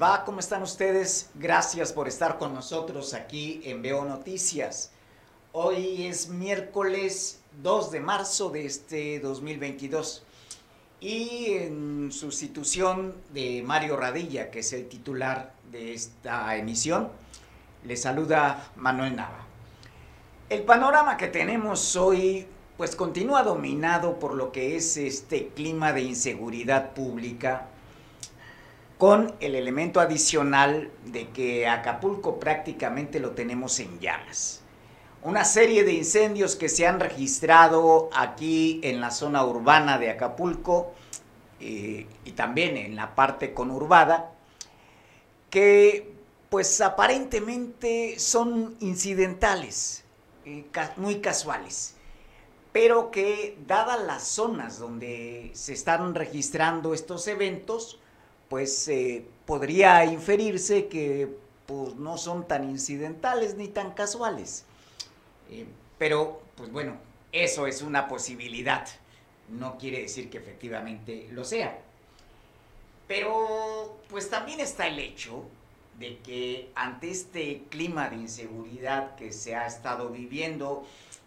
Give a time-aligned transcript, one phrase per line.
[0.00, 0.24] va?
[0.24, 1.30] ¿Cómo están ustedes?
[1.34, 4.92] Gracias por estar con nosotros aquí en Veo Noticias.
[5.52, 10.22] Hoy es miércoles 2 de marzo de este 2022
[11.00, 17.08] y en sustitución de Mario Radilla, que es el titular de esta emisión,
[17.84, 19.44] le saluda Manuel Nava.
[20.48, 26.02] El panorama que tenemos hoy pues continúa dominado por lo que es este clima de
[26.02, 27.68] inseguridad pública
[29.02, 34.60] con el elemento adicional de que Acapulco prácticamente lo tenemos en llamas.
[35.24, 40.92] Una serie de incendios que se han registrado aquí en la zona urbana de Acapulco
[41.58, 44.30] eh, y también en la parte conurbada,
[45.50, 46.14] que
[46.48, 50.04] pues aparentemente son incidentales,
[50.44, 50.64] eh,
[50.96, 51.96] muy casuales,
[52.70, 57.98] pero que dadas las zonas donde se están registrando estos eventos,
[58.52, 61.26] pues eh, podría inferirse que
[61.64, 64.66] pues, no son tan incidentales ni tan casuales.
[65.50, 65.64] Eh,
[65.96, 66.98] pero, pues bueno,
[67.32, 68.86] eso es una posibilidad.
[69.48, 71.78] No quiere decir que efectivamente lo sea.
[73.08, 75.44] Pero, pues también está el hecho
[75.98, 80.84] de que ante este clima de inseguridad que se ha estado viviendo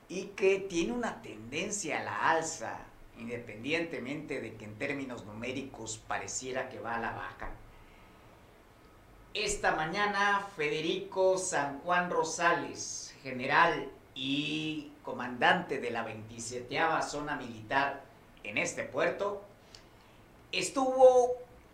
[0.10, 2.86] y que tiene una tendencia a la alza
[3.18, 7.50] independientemente de que en términos numéricos pareciera que va a la baja.
[9.34, 18.04] Esta mañana Federico San Juan Rosales, general y comandante de la 27 Zona Militar
[18.44, 19.44] en este puerto,
[20.52, 21.34] estuvo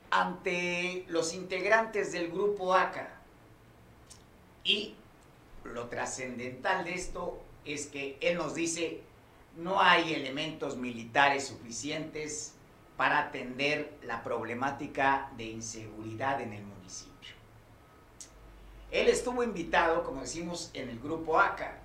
[0.10, 3.10] ante los integrantes del grupo ACA.
[4.64, 4.96] Y
[5.64, 9.02] lo trascendental de esto es que él nos dice
[9.58, 12.54] no hay elementos militares suficientes
[12.98, 17.36] para atender la problemática de inseguridad en el municipio.
[18.92, 21.80] Él estuvo invitado, como decimos, en el grupo ACA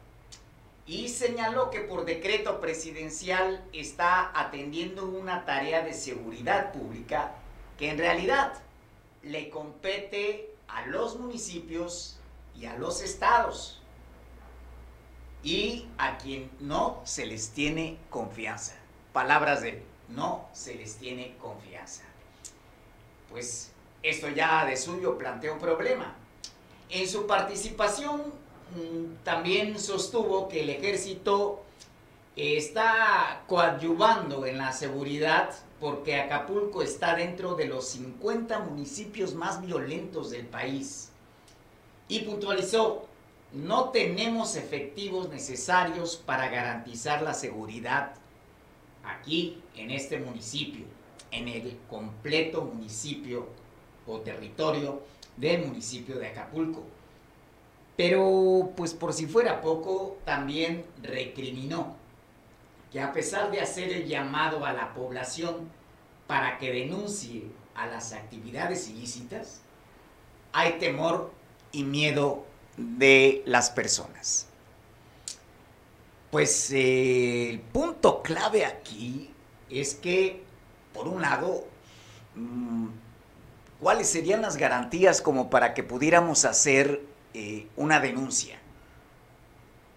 [0.87, 7.33] y señaló que por decreto presidencial está atendiendo una tarea de seguridad pública
[7.79, 8.55] que en realidad
[9.23, 12.19] le compete a los municipios
[12.55, 13.83] y a los estados
[15.47, 18.75] y a quien no se les tiene confianza.
[19.13, 22.03] Palabras de no se les tiene confianza.
[23.31, 23.71] Pues
[24.03, 26.17] esto ya de suyo plantea un problema.
[26.91, 28.23] En su participación
[28.75, 31.63] mm, también sostuvo que el ejército
[32.35, 40.31] está coadyuvando en la seguridad porque Acapulco está dentro de los 50 municipios más violentos
[40.31, 41.11] del país.
[42.09, 43.06] Y puntualizó,
[43.57, 48.13] no tenemos efectivos necesarios para garantizar la seguridad
[49.03, 50.85] aquí en este municipio,
[51.31, 53.49] en el completo municipio
[54.07, 55.03] o territorio
[55.37, 56.85] del municipio de Acapulco.
[57.97, 61.97] Pero, pues por si fuera poco, también recriminó
[62.93, 65.71] que a pesar de hacer el llamado a la población
[66.27, 67.45] para que denuncie
[67.75, 69.63] a las actividades ilícitas,
[70.53, 71.33] hay temor
[71.73, 72.45] y miedo
[72.77, 74.47] de las personas.
[76.31, 79.31] Pues eh, el punto clave aquí
[79.71, 80.43] es que,
[80.93, 81.65] por un lado,
[82.35, 82.89] mm,
[83.81, 87.01] ¿cuáles serían las garantías como para que pudiéramos hacer
[87.35, 88.59] eh, una denuncia?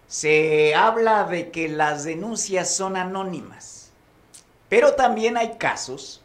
[0.06, 3.90] Se habla de que las denuncias son anónimas,
[4.68, 6.22] pero también hay casos,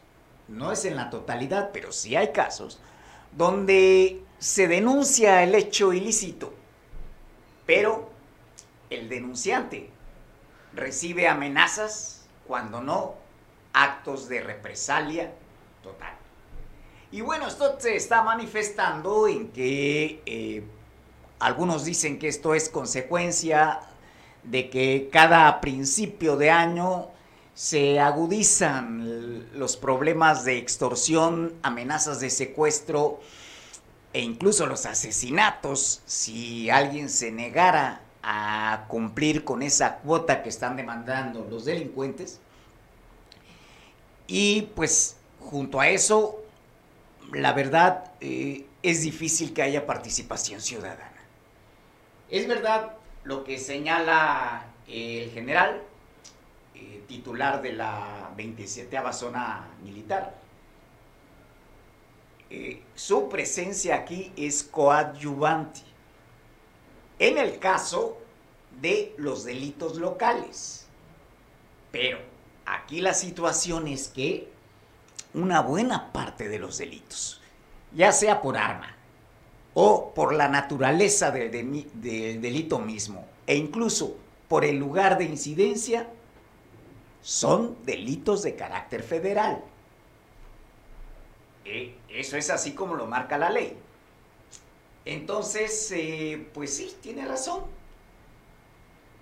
[0.47, 2.79] no es en la totalidad, pero sí hay casos,
[3.35, 6.53] donde se denuncia el hecho ilícito,
[7.65, 8.09] pero
[8.89, 9.89] el denunciante
[10.73, 13.15] recibe amenazas, cuando no,
[13.73, 15.33] actos de represalia
[15.81, 16.13] total.
[17.11, 20.63] Y bueno, esto se está manifestando en que eh,
[21.39, 23.79] algunos dicen que esto es consecuencia
[24.43, 27.09] de que cada principio de año
[27.53, 33.21] se agudizan los problemas de extorsión, amenazas de secuestro,
[34.15, 40.77] e incluso los asesinatos, si alguien se negara a cumplir con esa cuota que están
[40.77, 42.39] demandando los delincuentes.
[44.25, 46.41] Y pues junto a eso,
[47.33, 51.21] la verdad, eh, es difícil que haya participación ciudadana.
[52.29, 52.93] Es verdad
[53.25, 55.81] lo que señala el general,
[56.73, 60.44] eh, titular de la 27 zona militar,
[62.49, 65.81] eh, su presencia aquí es coadyuvante.
[67.17, 68.17] En el caso
[68.81, 70.85] de los delitos locales.
[71.91, 72.19] Pero
[72.65, 74.49] aquí la situación es que
[75.33, 77.41] una buena parte de los delitos,
[77.93, 78.95] ya sea por arma
[79.73, 81.51] o por la naturaleza del,
[81.93, 84.17] delito mismo e incluso
[84.47, 86.07] por el lugar de incidencia,
[87.21, 89.63] son delitos de carácter federal.
[91.65, 93.77] Eh, eso es así como lo marca la ley.
[95.03, 97.63] Entonces, eh, pues sí, tiene razón.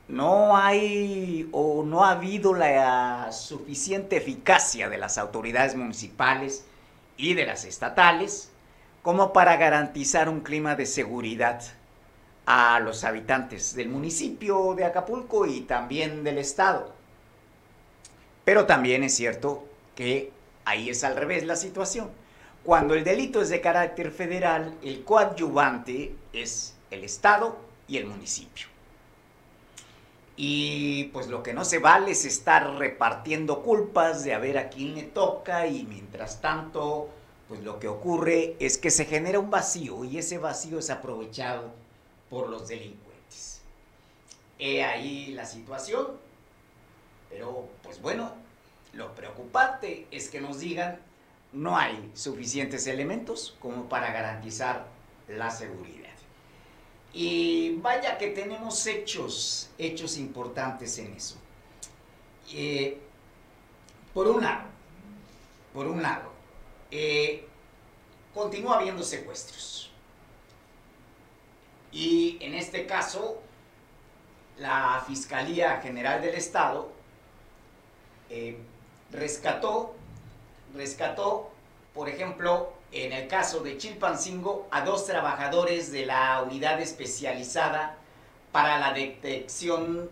[0.07, 6.65] No hay o no ha habido la suficiente eficacia de las autoridades municipales
[7.17, 8.49] y de las estatales
[9.01, 11.61] como para garantizar un clima de seguridad
[12.45, 16.93] a los habitantes del municipio de Acapulco y también del estado.
[18.45, 20.31] Pero también es cierto que
[20.65, 22.09] ahí es al revés la situación.
[22.63, 27.57] Cuando el delito es de carácter federal, el coadyuvante es el estado
[27.89, 28.67] y el municipio.
[30.37, 34.69] Y pues lo que no se vale es estar repartiendo culpas de a ver a
[34.69, 37.09] quién le toca y mientras tanto
[37.49, 41.71] pues lo que ocurre es que se genera un vacío y ese vacío es aprovechado
[42.29, 43.61] por los delincuentes.
[44.57, 46.07] He ahí la situación,
[47.29, 48.31] pero pues bueno,
[48.93, 50.99] lo preocupante es que nos digan
[51.53, 54.87] no hay suficientes elementos como para garantizar
[55.27, 56.09] la seguridad.
[57.13, 61.35] Y vaya que tenemos hechos, hechos importantes en eso.
[62.51, 62.99] Eh,
[64.13, 64.65] por un lado,
[65.73, 66.31] por un lado,
[66.89, 67.47] eh,
[68.33, 69.91] continúa habiendo secuestros.
[71.91, 73.41] Y en este caso,
[74.57, 76.91] la Fiscalía General del Estado
[78.29, 78.57] eh,
[79.11, 79.95] rescató,
[80.73, 81.51] rescató,
[81.93, 87.97] por ejemplo, en el caso de Chilpancingo, a dos trabajadores de la unidad especializada
[88.51, 90.09] para la detección,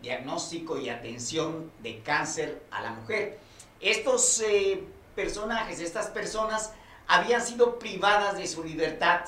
[0.00, 3.38] diagnóstico y atención de cáncer a la mujer.
[3.80, 4.82] Estos eh,
[5.14, 6.72] personajes, estas personas,
[7.06, 9.20] habían sido privadas de su libertad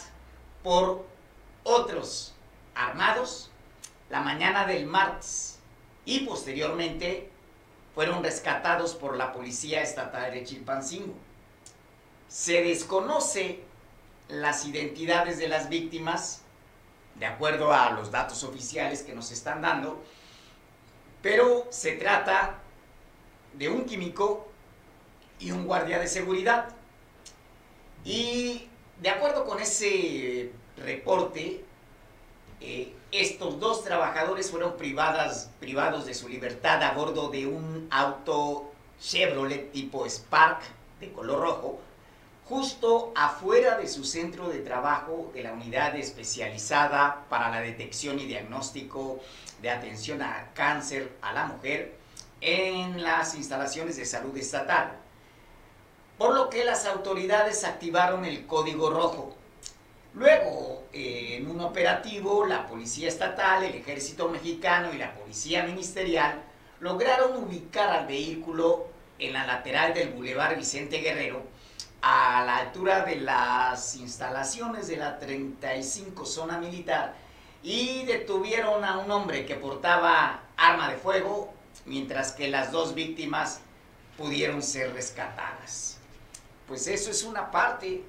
[0.62, 1.04] por
[1.62, 2.34] otros
[2.74, 3.50] armados
[4.10, 5.58] la mañana del martes
[6.04, 7.30] y posteriormente
[7.98, 11.14] fueron rescatados por la Policía Estatal de Chilpancingo.
[12.28, 13.64] Se desconoce
[14.28, 16.42] las identidades de las víctimas,
[17.16, 20.00] de acuerdo a los datos oficiales que nos están dando,
[21.22, 22.60] pero se trata
[23.54, 24.46] de un químico
[25.40, 26.68] y un guardia de seguridad.
[28.04, 28.68] Y
[29.00, 31.64] de acuerdo con ese reporte,
[32.60, 38.70] eh, estos dos trabajadores fueron privadas, privados de su libertad a bordo de un auto
[39.00, 40.60] Chevrolet tipo Spark
[41.00, 41.80] de color rojo,
[42.44, 48.26] justo afuera de su centro de trabajo de la unidad especializada para la detección y
[48.26, 49.20] diagnóstico
[49.62, 51.96] de atención a cáncer a la mujer
[52.40, 54.98] en las instalaciones de salud estatal
[56.18, 59.34] por lo que las autoridades activaron el código rojo.
[60.18, 66.42] Luego, eh, en un operativo, la Policía Estatal, el Ejército Mexicano y la Policía Ministerial
[66.80, 68.88] lograron ubicar al vehículo
[69.20, 71.44] en la lateral del Boulevard Vicente Guerrero,
[72.02, 77.14] a la altura de las instalaciones de la 35 zona militar,
[77.62, 81.54] y detuvieron a un hombre que portaba arma de fuego,
[81.86, 83.60] mientras que las dos víctimas
[84.16, 85.98] pudieron ser rescatadas.
[86.66, 88.02] Pues eso es una parte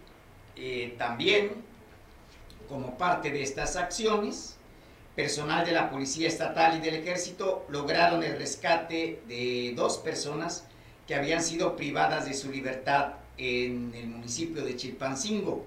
[0.55, 1.68] eh, también,
[2.69, 4.55] como parte de estas acciones,
[5.15, 10.65] personal de la Policía Estatal y del Ejército lograron el rescate de dos personas
[11.07, 15.65] que habían sido privadas de su libertad en el municipio de Chilpancingo.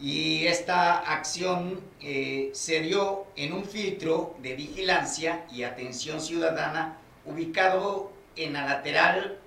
[0.00, 8.10] Y esta acción eh, se dio en un filtro de vigilancia y atención ciudadana ubicado
[8.34, 9.38] en la lateral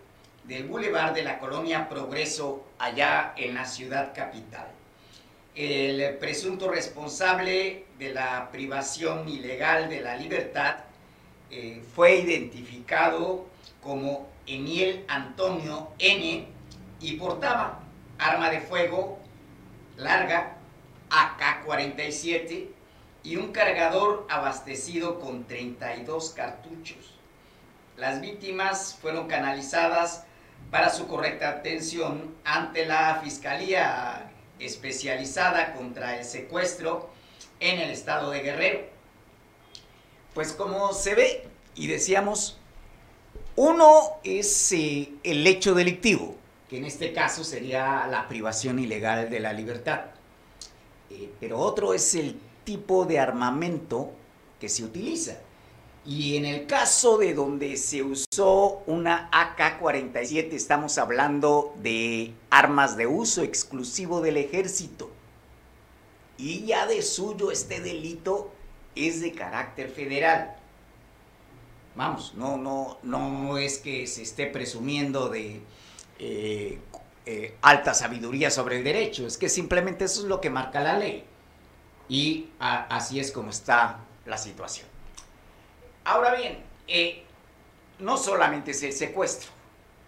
[0.44, 4.73] del Boulevard de la Colonia Progreso, allá en la ciudad capital.
[5.56, 10.78] El presunto responsable de la privación ilegal de la libertad
[11.52, 13.46] eh, fue identificado
[13.80, 16.48] como Eniel Antonio N.
[17.00, 17.84] y portaba
[18.18, 19.20] arma de fuego
[19.96, 20.58] larga
[21.12, 22.70] AK-47
[23.22, 27.14] y un cargador abastecido con 32 cartuchos.
[27.96, 30.26] Las víctimas fueron canalizadas
[30.72, 34.33] para su correcta atención ante la Fiscalía
[34.66, 37.10] especializada contra el secuestro
[37.60, 38.80] en el estado de Guerrero.
[40.34, 42.58] Pues como se ve y decíamos,
[43.56, 46.36] uno es eh, el hecho delictivo,
[46.70, 50.06] que en este caso sería la privación ilegal de la libertad.
[51.10, 54.12] Eh, pero otro es el tipo de armamento
[54.60, 55.38] que se utiliza.
[56.06, 63.08] Y en el caso de donde se usó una AK-47, estamos hablando de armas de
[63.08, 65.10] uso exclusivo del ejército.
[66.38, 68.52] Y ya de suyo este delito
[68.96, 70.58] es de carácter federal.
[71.96, 75.62] Vamos, no, no, no es que se esté presumiendo de
[76.20, 76.80] eh,
[77.26, 80.98] eh, alta sabiduría sobre el derecho, es que simplemente eso es lo que marca la
[80.98, 81.24] ley.
[82.10, 84.93] Y así es como está la situación.
[86.06, 87.24] Ahora bien, eh,
[88.00, 89.52] no solamente es el secuestro,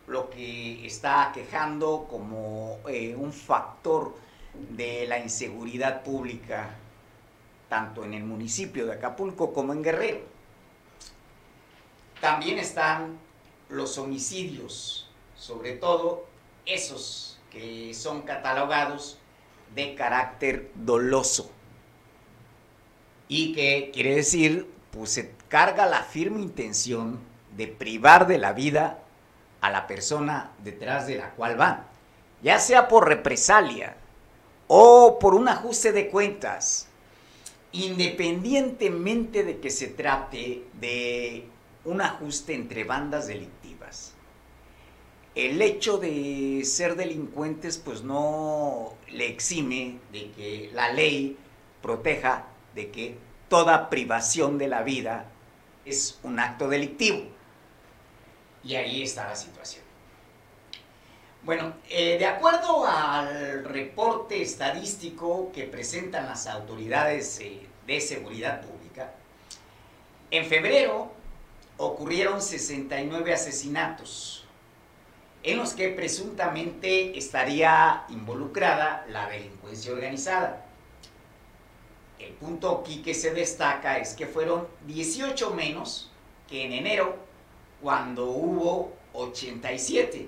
[0.08, 2.80] lo que está quejando como
[3.18, 4.16] un factor
[4.54, 6.76] de la inseguridad pública,
[7.70, 10.20] tanto en el municipio de Acapulco como en Guerrero.
[12.20, 13.18] También están
[13.70, 16.26] los homicidios, sobre todo
[16.66, 19.18] esos que son catalogados
[19.74, 21.52] de carácter doloso.
[23.28, 27.18] Y que quiere decir, pues se carga la firme intención
[27.56, 29.00] de privar de la vida
[29.62, 31.88] a la persona detrás de la cual van,
[32.44, 33.96] ya sea por represalia
[34.68, 36.90] o por un ajuste de cuentas,
[37.72, 41.48] independientemente de que se trate de
[41.86, 44.12] un ajuste entre bandas delictivas.
[45.36, 51.38] El hecho de ser delincuentes pues no le exime de que la ley
[51.82, 52.44] proteja
[52.76, 55.32] de que toda privación de la vida
[55.86, 57.24] es un acto delictivo.
[58.64, 59.84] Y ahí está la situación.
[61.44, 69.14] Bueno, eh, de acuerdo al reporte estadístico que presentan las autoridades eh, de seguridad pública,
[70.32, 71.12] en febrero
[71.78, 74.46] ocurrieron 69 asesinatos
[75.44, 80.65] en los que presuntamente estaría involucrada la delincuencia organizada.
[82.26, 86.12] El punto aquí que se destaca es que fueron 18 menos
[86.48, 87.16] que en enero,
[87.82, 90.28] cuando hubo 87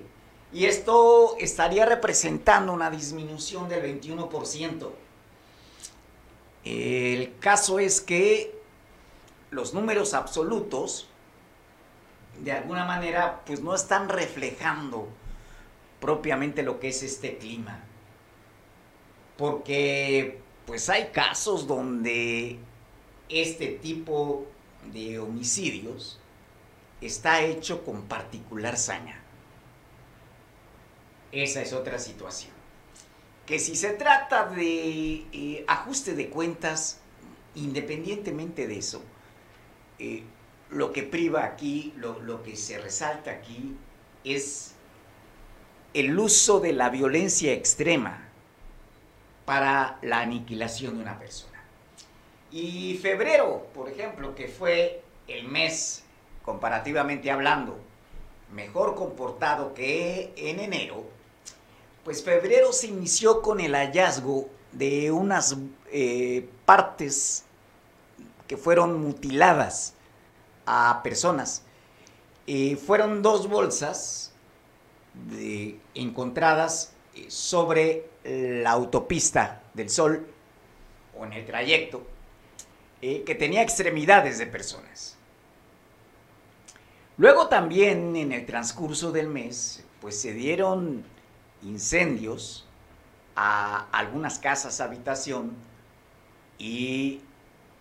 [0.52, 4.90] y esto estaría representando una disminución del 21%.
[6.64, 8.58] El caso es que
[9.50, 11.08] los números absolutos,
[12.40, 15.08] de alguna manera, pues no están reflejando
[16.00, 17.84] propiamente lo que es este clima.
[19.36, 22.58] Porque pues hay casos donde
[23.30, 24.44] este tipo
[24.92, 26.20] de homicidios
[27.00, 29.18] está hecho con particular saña.
[31.32, 32.52] Esa es otra situación.
[33.46, 37.00] Que si se trata de eh, ajuste de cuentas,
[37.54, 39.02] independientemente de eso,
[39.98, 40.22] eh,
[40.68, 43.74] lo que priva aquí, lo, lo que se resalta aquí,
[44.22, 44.72] es
[45.94, 48.27] el uso de la violencia extrema
[49.48, 51.58] para la aniquilación de una persona.
[52.52, 56.04] Y febrero, por ejemplo, que fue el mes,
[56.44, 57.78] comparativamente hablando,
[58.52, 61.02] mejor comportado que en enero,
[62.04, 65.56] pues febrero se inició con el hallazgo de unas
[65.90, 67.46] eh, partes
[68.46, 69.94] que fueron mutiladas
[70.66, 71.62] a personas.
[72.86, 74.30] fueron dos bolsas
[75.94, 80.26] encontradas eh, sobre la autopista del Sol
[81.18, 82.06] o en el trayecto
[83.00, 85.16] eh, que tenía extremidades de personas.
[87.16, 91.04] Luego también en el transcurso del mes, pues se dieron
[91.62, 92.66] incendios
[93.34, 95.52] a algunas casas habitación
[96.58, 97.20] y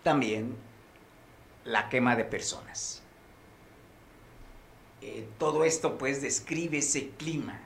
[0.03, 0.55] también
[1.65, 3.03] la quema de personas.
[5.01, 7.59] Eh, todo esto pues describe ese clima,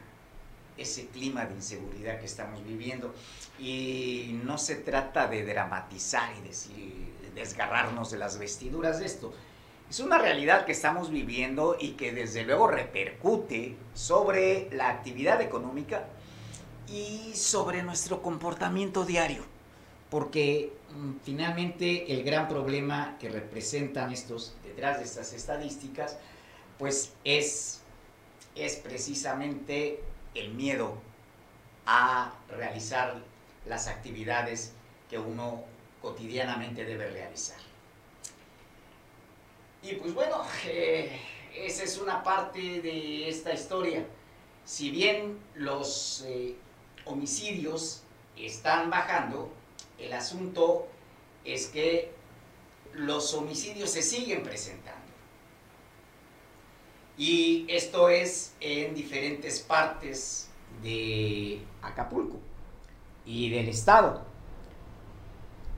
[0.82, 3.14] ese clima de inseguridad que estamos viviendo
[3.60, 9.34] y no se trata de dramatizar y decir, desgarrarnos de las vestiduras de esto.
[9.90, 16.08] Es una realidad que estamos viviendo y que desde luego repercute sobre la actividad económica
[16.88, 19.44] y sobre nuestro comportamiento diario.
[20.10, 26.18] Porque mm, finalmente el gran problema que representan estos, detrás de estas estadísticas,
[26.78, 27.82] pues es,
[28.56, 30.02] es precisamente
[30.36, 30.98] el miedo
[31.86, 33.22] a realizar
[33.66, 34.74] las actividades
[35.10, 35.64] que uno
[36.02, 37.60] cotidianamente debe realizar.
[39.84, 41.20] Y pues bueno, eh,
[41.56, 44.06] esa es una parte de esta historia.
[44.64, 46.56] Si bien los eh,
[47.06, 48.04] homicidios
[48.38, 49.52] están bajando,
[49.98, 50.88] el asunto
[51.44, 52.12] es que
[52.94, 55.01] los homicidios se siguen presentando.
[57.18, 60.50] Y esto es en diferentes partes
[60.82, 62.38] de Acapulco
[63.26, 64.22] y del estado.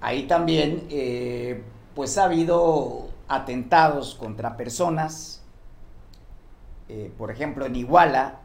[0.02, 1.64] Ahí también, eh,
[1.96, 5.42] pues ha habido atentados contra personas.
[6.90, 8.40] Eh, por ejemplo, en Iguala,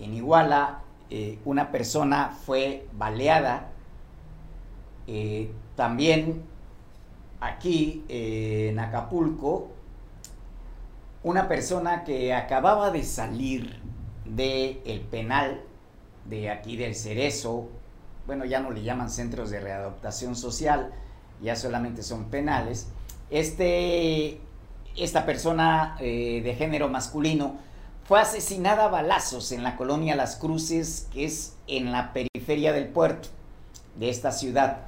[0.00, 3.72] en Iguala eh, una persona fue baleada.
[5.76, 6.42] También
[7.38, 9.68] aquí en Acapulco,
[11.26, 13.80] una persona que acababa de salir
[14.24, 15.60] del el penal
[16.24, 17.68] de aquí del Cerezo,
[18.28, 20.92] bueno, ya no le llaman centros de readaptación social,
[21.42, 22.86] ya solamente son penales.
[23.28, 24.38] Este,
[24.96, 27.56] esta persona eh, de género masculino
[28.04, 32.86] fue asesinada a balazos en la colonia Las Cruces, que es en la periferia del
[32.86, 33.30] puerto
[33.96, 34.82] de esta ciudad.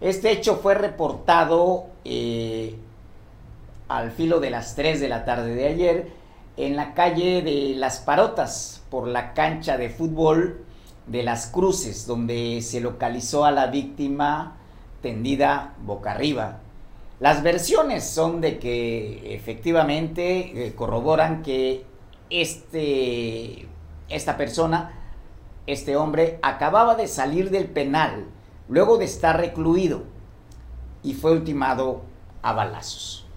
[0.00, 2.76] Este hecho fue reportado eh,
[3.88, 6.12] al filo de las 3 de la tarde de ayer
[6.58, 10.64] en la calle de Las Parotas, por la cancha de fútbol
[11.06, 14.56] de Las Cruces, donde se localizó a la víctima
[15.00, 16.58] tendida boca arriba.
[17.20, 21.84] Las versiones son de que efectivamente eh, corroboran que
[22.28, 23.68] este,
[24.08, 24.92] esta persona,
[25.66, 28.26] este hombre, acababa de salir del penal
[28.68, 30.02] luego de estar recluido
[31.04, 32.02] y fue ultimado
[32.42, 33.27] a balazos.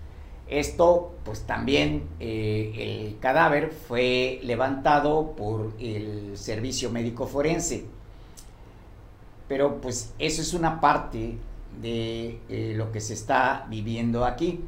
[0.52, 7.86] Esto, pues también eh, el cadáver fue levantado por el servicio médico forense.
[9.48, 11.38] Pero pues eso es una parte
[11.82, 14.60] de eh, lo que se está viviendo aquí.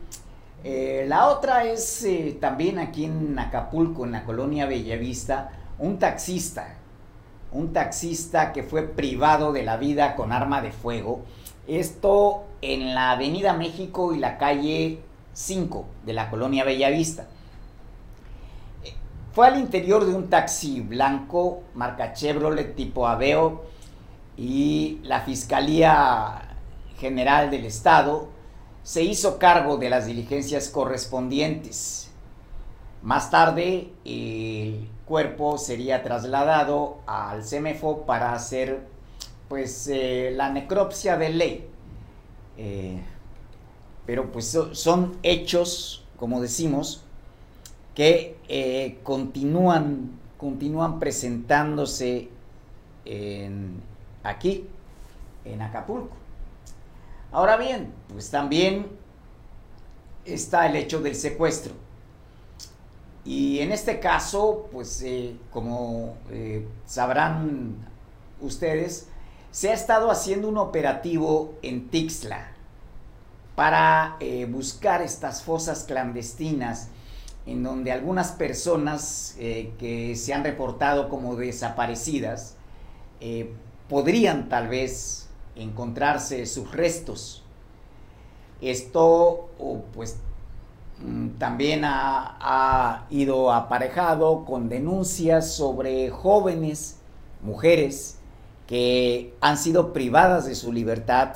[0.63, 2.07] Eh, la otra es
[2.39, 6.77] también aquí en Acapulco, en la colonia Bellavista, un taxista,
[7.51, 11.25] un taxista que fue privado de la vida con arma de fuego.
[11.67, 15.01] Esto en la Avenida México y la calle
[15.33, 17.27] 5 de la colonia Bellavista.
[19.33, 23.63] Fue al interior de un taxi blanco, marca Chevrolet tipo Aveo,
[24.37, 26.55] y la Fiscalía
[26.99, 28.29] General del Estado
[28.83, 32.11] se hizo cargo de las diligencias correspondientes.
[33.01, 38.81] Más tarde, el cuerpo sería trasladado al CEMEFO para hacer
[39.50, 41.69] pues eh, la necropsia de ley.
[42.57, 43.01] Eh,
[44.05, 47.03] pero pues son hechos, como decimos,
[47.96, 52.29] que eh, continúan, continúan presentándose
[54.24, 54.68] aquí,
[55.46, 56.16] en Acapulco.
[57.31, 58.87] Ahora bien, pues también
[60.25, 61.74] está el hecho del secuestro.
[63.25, 67.75] Y en este caso, pues eh, como eh, sabrán
[68.42, 69.07] ustedes,
[69.51, 72.52] se ha estado haciendo un operativo en Tixla
[73.55, 76.89] para eh, buscar estas fosas clandestinas
[77.46, 82.55] en donde algunas personas que se han reportado como desaparecidas
[83.89, 85.24] podrían tal vez
[85.55, 87.44] encontrarse sus restos.
[88.61, 89.50] Esto
[89.94, 90.18] pues
[91.00, 96.98] mm, también ha, ido aparejado con denuncias sobre jóvenes,
[97.42, 98.20] mujeres,
[98.68, 101.35] que han sido privadas de su libertad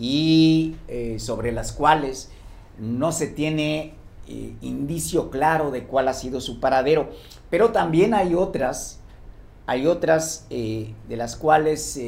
[0.00, 2.30] y eh, sobre las cuales
[2.78, 3.92] no se tiene
[4.28, 7.10] eh, indicio claro de cuál ha sido su paradero.
[7.50, 9.00] Pero también hay otras,
[9.66, 12.00] hay otras eh, de las cuales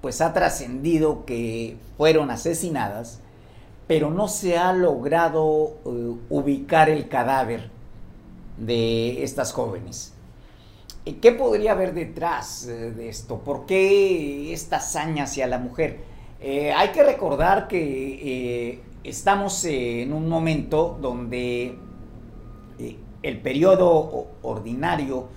[0.00, 3.18] pues ha trascendido que fueron asesinadas,
[3.88, 5.78] pero no se ha logrado
[6.28, 7.70] ubicar el cadáver
[8.58, 10.12] de estas jóvenes.
[11.20, 13.38] ¿Qué podría haber detrás de esto?
[13.40, 16.13] ¿Por qué esta hazaña hacia la mujer?
[16.46, 21.78] Eh, hay que recordar que estamos en un momento donde
[23.22, 25.28] el periodo ordinario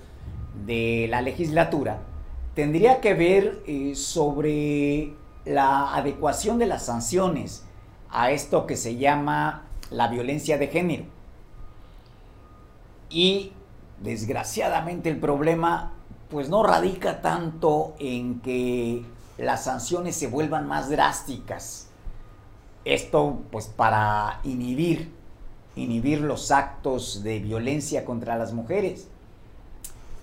[0.66, 2.00] de la legislatura
[2.52, 5.14] tendría que ver eh, sobre
[5.46, 7.64] la adecuación de las sanciones
[8.10, 11.04] a esto que se llama la violencia de género.
[13.08, 13.52] Y
[14.02, 15.94] desgraciadamente el problema
[16.28, 19.06] pues no radica tanto en que
[19.38, 21.88] las sanciones se vuelvan más drásticas.
[22.84, 25.18] Esto pues para inhibir
[25.78, 29.08] inhibir los actos de violencia contra las mujeres.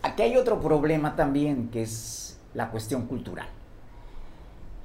[0.04, 3.48] Aquí hay otro problema también que es la cuestión cultural.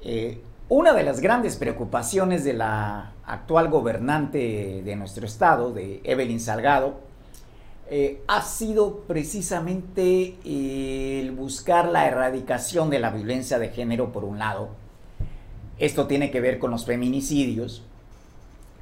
[0.01, 6.39] Eh, una de las grandes preocupaciones de la actual gobernante de nuestro estado, de Evelyn
[6.39, 6.99] Salgado,
[7.91, 14.39] eh, ha sido precisamente el buscar la erradicación de la violencia de género por un
[14.39, 14.69] lado.
[15.77, 17.83] Esto tiene que ver con los feminicidios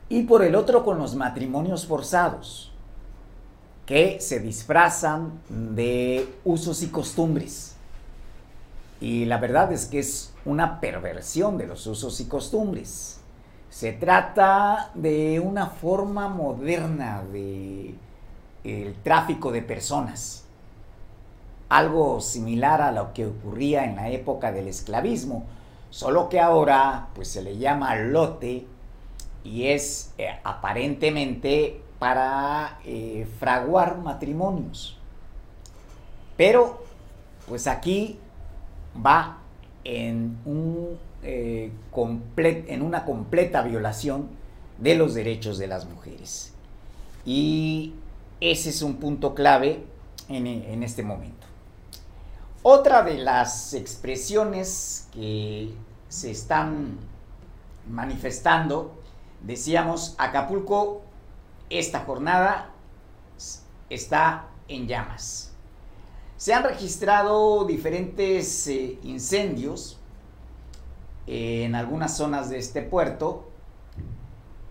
[0.08, 2.72] y por el otro con los matrimonios forzados,
[3.86, 7.76] que se disfrazan de usos y costumbres
[9.02, 13.22] y la verdad es que es una perversión de los usos y costumbres.
[13.70, 17.96] Se trata de una forma moderna de
[18.64, 20.46] el tráfico de personas.
[21.70, 25.46] Algo similar a lo que ocurría en la época del esclavismo,
[25.90, 28.66] solo que ahora pues se le llama lote
[29.44, 34.98] y es eh, aparentemente para eh, fraguar matrimonios.
[36.38, 36.84] Pero
[37.48, 38.18] pues aquí
[39.06, 39.40] va
[39.84, 41.72] en, un, eh,
[42.36, 44.30] en una completa violación
[44.78, 46.54] de los derechos de las mujeres.
[47.26, 47.94] Y
[48.42, 49.84] ese es un punto clave
[50.28, 51.48] en, en este momento.
[52.62, 55.74] Otra de las expresiones que
[56.10, 56.98] se están
[57.90, 59.02] manifestando,
[59.42, 61.02] decíamos, Acapulco,
[61.70, 62.72] esta jornada
[63.90, 65.54] está en llamas.
[66.38, 70.00] Se han registrado diferentes eh, incendios
[71.28, 73.50] en algunas zonas de este puerto,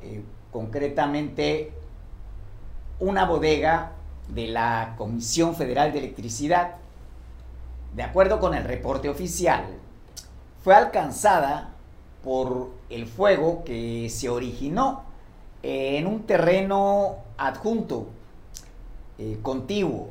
[0.03, 1.73] eh, concretamente
[3.01, 3.93] una bodega
[4.29, 6.77] de la Comisión Federal de Electricidad,
[7.95, 9.65] de acuerdo con el reporte oficial,
[10.63, 11.71] fue alcanzada
[12.23, 15.05] por el fuego que se originó
[15.63, 18.09] en un terreno adjunto,
[19.19, 20.11] eh, contiguo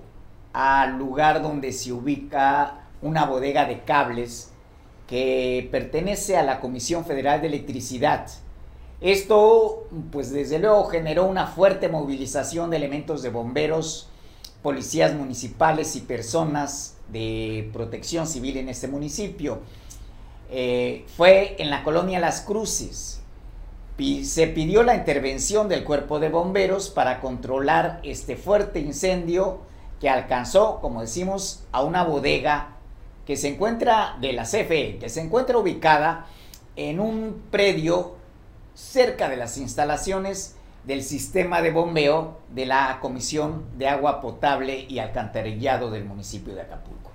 [0.53, 4.51] al lugar donde se ubica una bodega de cables
[5.07, 8.27] que pertenece a la Comisión Federal de Electricidad.
[8.99, 14.09] Esto, pues desde luego, generó una fuerte movilización de elementos de bomberos,
[14.63, 19.59] policías municipales y personas de protección civil en este municipio.
[20.49, 23.21] Eh, fue en la colonia Las Cruces.
[24.23, 29.59] Se pidió la intervención del cuerpo de bomberos para controlar este fuerte incendio
[29.99, 32.77] que alcanzó, como decimos, a una bodega
[33.25, 36.27] que se encuentra de la CFE, que se encuentra ubicada
[36.75, 38.16] en un predio
[38.77, 44.99] cerca de las instalaciones del sistema de bombeo de la Comisión de Agua Potable y
[44.99, 47.11] Alcantarillado del municipio de Acapulco.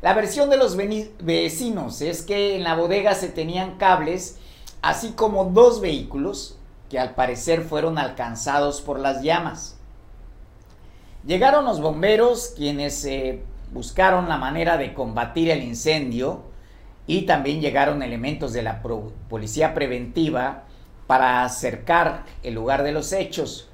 [0.00, 4.38] La versión de los vecinos es que en la bodega se tenían cables,
[4.80, 6.56] así como dos vehículos
[6.88, 9.76] que al parecer fueron alcanzados por las llamas.
[11.26, 13.42] Llegaron los bomberos quienes eh,
[13.74, 16.44] buscaron la manera de combatir el incendio
[17.06, 18.80] y también llegaron elementos de la
[19.28, 20.64] policía preventiva
[21.14, 23.68] para acercar el lugar de los hechos.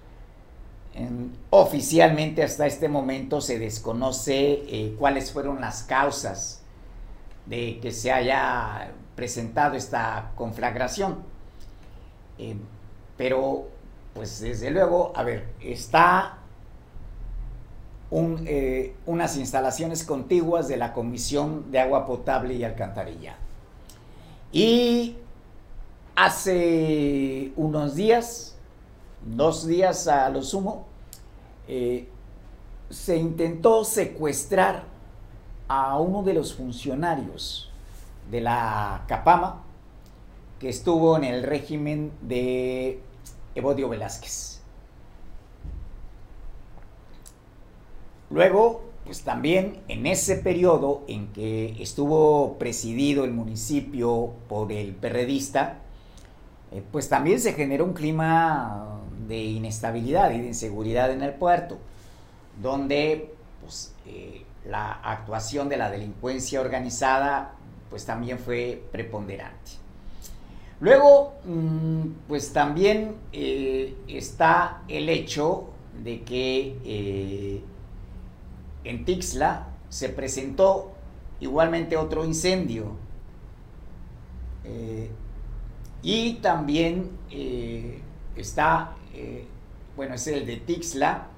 [1.48, 6.60] oficialmente hasta este momento se desconoce eh, cuáles fueron las causas
[7.46, 11.22] de que se haya presentado esta conflagración.
[12.36, 12.56] Eh,
[13.16, 13.68] pero,
[14.12, 16.40] pues desde luego, a ver, está
[18.10, 23.36] eh, unas instalaciones contiguas de la Comisión de Agua Potable y Alcantarilla.
[24.52, 25.16] Y
[26.14, 28.56] hace unos días,
[29.24, 30.86] dos días a lo sumo,
[31.68, 32.08] eh,
[32.88, 34.84] se intentó secuestrar
[35.68, 37.70] a uno de los funcionarios
[38.30, 39.62] de la Capama
[40.58, 43.00] que estuvo en el régimen de
[43.54, 44.60] Evodio Velázquez.
[48.30, 55.78] Luego, pues también en ese periodo en que estuvo presidido el municipio por el perredista,
[56.72, 61.78] eh, pues también se generó un clima de inestabilidad y de inseguridad en el puerto,
[62.62, 67.54] donde pues, eh, la actuación de la delincuencia organizada
[67.88, 69.72] pues también fue preponderante.
[70.78, 75.70] Luego, mm, pues también eh, está el hecho
[76.04, 77.62] de que
[78.84, 80.92] en Tixla se presentó
[81.40, 82.96] igualmente otro incendio.
[86.02, 88.00] Y también eh,
[88.36, 89.46] está, eh,
[89.96, 91.28] bueno, es el de Tixla,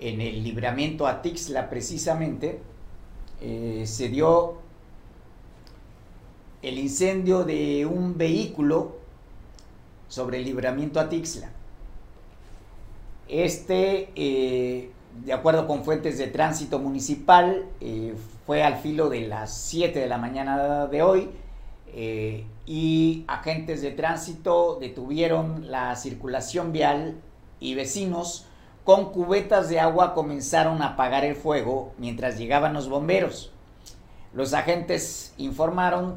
[0.00, 2.60] en el libramiento a Tixla precisamente,
[3.40, 4.54] se dio
[6.62, 8.96] el incendio de un vehículo
[10.08, 11.50] sobre el libramiento a Tixla.
[13.28, 18.14] Este de acuerdo con fuentes de tránsito municipal, eh,
[18.46, 21.30] fue al filo de las 7 de la mañana de hoy
[21.96, 27.20] eh, y agentes de tránsito detuvieron la circulación vial
[27.60, 28.46] y vecinos
[28.82, 33.52] con cubetas de agua comenzaron a apagar el fuego mientras llegaban los bomberos.
[34.32, 36.16] Los agentes informaron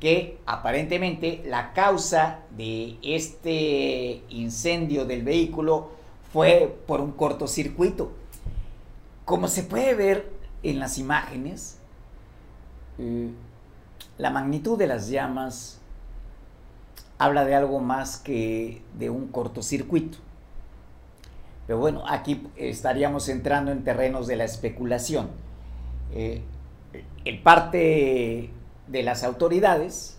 [0.00, 5.90] que aparentemente la causa de este incendio del vehículo
[6.32, 8.12] fue por un cortocircuito.
[9.26, 11.78] Como se puede ver en las imágenes,
[12.98, 13.30] eh,
[14.22, 15.80] la magnitud de las llamas
[17.18, 20.18] habla de algo más que de un cortocircuito.
[21.66, 25.28] Pero bueno, aquí estaríamos entrando en terrenos de la especulación.
[26.12, 26.40] Eh,
[27.24, 28.50] el parte
[28.86, 30.18] de las autoridades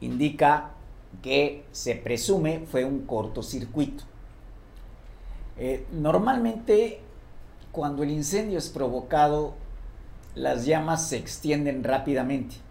[0.00, 0.70] indica
[1.20, 4.04] que se presume fue un cortocircuito.
[5.58, 7.00] Eh, normalmente
[7.72, 9.54] cuando el incendio es provocado,
[10.36, 12.69] las llamas se extienden rápidamente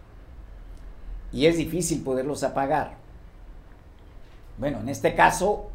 [1.31, 2.93] y es difícil poderlos apagar.
[4.57, 5.69] Bueno, en este caso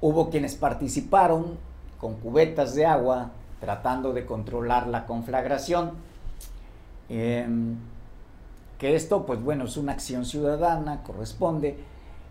[0.00, 1.58] hubo quienes participaron
[1.98, 5.92] con cubetas de agua tratando de controlar la conflagración.
[7.08, 7.76] Em,
[8.78, 11.78] que esto, pues bueno, es una acción ciudadana, corresponde.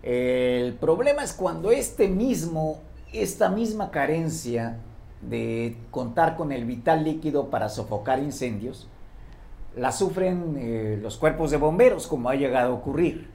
[0.02, 2.80] El problema es cuando este mismo,
[3.12, 4.76] esta misma carencia
[5.22, 8.88] de contar con el vital líquido para sofocar incendios,
[9.76, 13.30] la sufren eh, los cuerpos de bomberos, como ha llegado a ocurrir.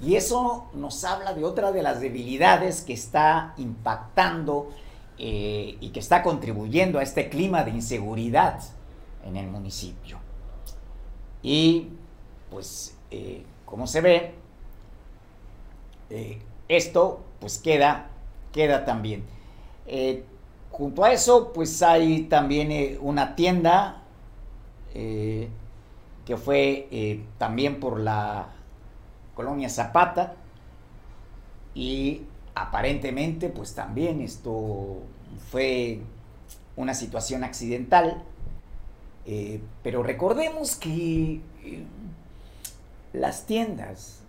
[0.00, 4.70] Y eso nos habla de otra de las debilidades que está impactando
[5.18, 8.60] eh, y que está contribuyendo a este clima de inseguridad
[9.26, 10.18] en el municipio.
[11.42, 11.88] Y
[12.50, 14.34] pues, eh, como se ve,
[16.68, 18.08] esto pues queda,
[18.52, 19.24] queda también.
[20.70, 23.99] Junto a eso, pues hay también una tienda
[24.94, 25.48] eh,
[26.24, 28.48] que fue eh, también por la
[29.34, 30.34] colonia Zapata
[31.74, 32.22] y
[32.54, 34.98] aparentemente pues también esto
[35.50, 36.00] fue
[36.76, 38.22] una situación accidental,
[39.84, 41.40] pero recordemos que
[43.12, 44.20] las tiendas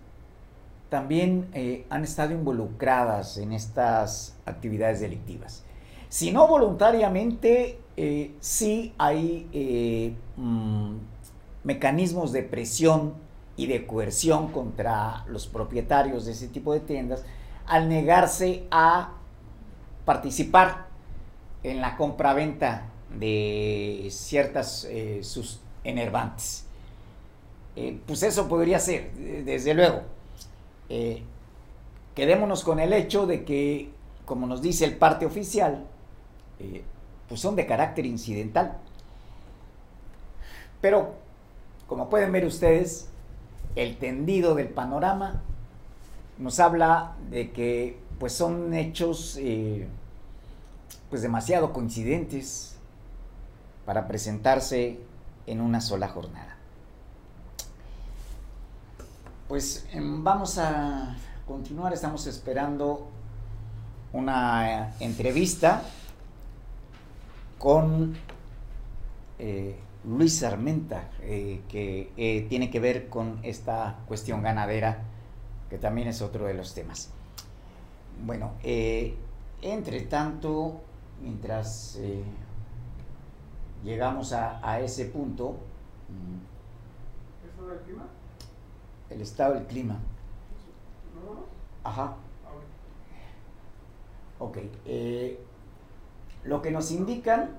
[0.88, 1.48] también
[1.90, 5.64] han estado involucradas en estas actividades delictivas.
[6.12, 10.94] Si no voluntariamente, eh, sí hay eh, mm,
[11.64, 13.14] mecanismos de presión
[13.56, 17.24] y de coerción contra los propietarios de ese tipo de tiendas
[17.66, 19.12] al negarse a
[20.04, 20.86] participar
[21.62, 26.66] en la compra-venta de ciertas eh, sus enervantes.
[28.06, 29.12] pues eso podría ser,
[29.44, 30.02] desde luego.
[32.14, 33.90] quedémonos con el hecho de que,
[34.24, 35.86] como nos dice el parte oficial,
[36.62, 36.82] eh,
[37.32, 38.76] pues son de carácter incidental.
[40.82, 41.14] Pero,
[41.86, 43.08] como pueden ver ustedes,
[43.74, 45.40] el tendido del panorama
[46.36, 49.88] nos habla de que pues son hechos eh,
[51.08, 52.76] pues demasiado coincidentes
[53.86, 55.00] para presentarse
[55.46, 56.58] en una sola jornada.
[59.48, 61.16] Pues em, vamos a
[61.46, 63.08] continuar, estamos esperando
[64.12, 65.82] una entrevista
[67.62, 68.12] con
[69.38, 75.04] eh, Luis Armenta, eh, que eh, tiene que ver con esta cuestión ganadera,
[75.70, 77.10] que también es otro de los temas.
[78.26, 80.80] Bueno, entre tanto,
[81.22, 82.00] mientras
[83.84, 85.54] llegamos a, ese punto...
[87.44, 88.04] ¿El estado del clima?
[89.08, 90.00] El estado del clima.
[91.14, 92.16] ¿No, Ajá.
[92.44, 92.50] Ah,
[94.40, 94.58] ok.
[96.44, 97.50] Lo que nos indican...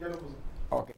[0.00, 0.34] Ya lo puse.
[0.70, 0.90] Ok.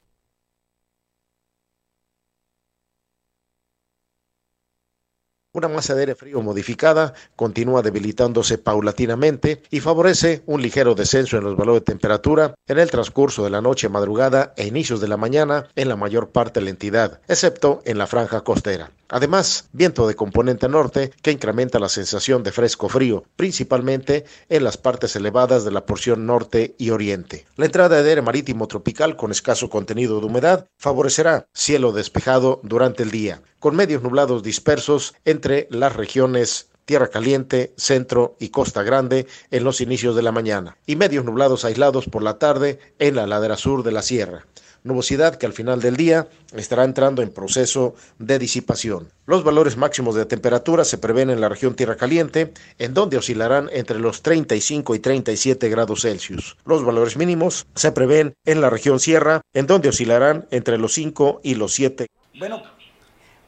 [5.55, 11.45] Una masa de aire frío modificada continúa debilitándose paulatinamente y favorece un ligero descenso en
[11.45, 15.19] los valores de temperatura en el transcurso de la noche, madrugada e inicios de la
[15.19, 18.93] mañana en la mayor parte de la entidad, excepto en la franja costera.
[19.15, 24.79] Además, viento de componente norte que incrementa la sensación de fresco frío, principalmente en las
[24.79, 27.45] partes elevadas de la porción norte y oriente.
[27.57, 33.03] La entrada de aire marítimo tropical con escaso contenido de humedad favorecerá cielo despejado durante
[33.03, 39.27] el día, con medios nublados dispersos entre las regiones Tierra Caliente, Centro y Costa Grande
[39.51, 43.27] en los inicios de la mañana, y medios nublados aislados por la tarde en la
[43.27, 44.47] ladera sur de la sierra
[44.85, 49.09] nubosidad que al final del día estará entrando en proceso de disipación.
[49.27, 53.69] Los valores máximos de temperatura se prevén en la región Tierra Caliente, en donde oscilarán
[53.73, 56.57] entre los 35 y 37 grados Celsius.
[56.65, 61.41] Los valores mínimos se prevén en la región Sierra, en donde oscilarán entre los 5
[61.43, 62.07] y los 7.
[62.39, 62.63] Bueno,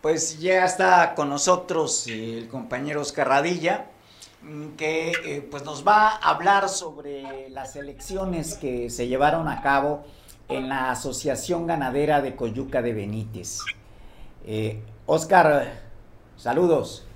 [0.01, 3.87] pues ya está con nosotros el compañero Oscar Radilla,
[4.43, 9.63] mm, que eh, pues nos va a hablar sobre las elecciones que se llevaron a
[9.63, 10.05] cabo
[10.49, 13.59] en la Asociación Ganadera de Coyuca de Benítez.
[14.47, 15.83] Eh, Oscar,
[16.37, 17.07] saludos.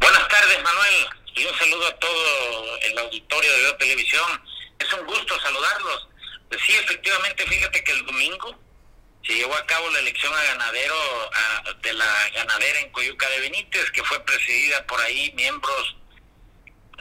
[0.00, 4.24] Buenas tardes, Manuel, y un saludo a todo el auditorio de Veo Televisión.
[4.78, 6.08] Es un gusto saludarlos.
[6.48, 8.54] Pues sí, efectivamente, fíjate que el domingo
[9.26, 10.94] se llevó a cabo la elección a ganadero
[11.82, 15.96] de la ganadera en Coyuca de Benítez, que fue presidida por ahí miembros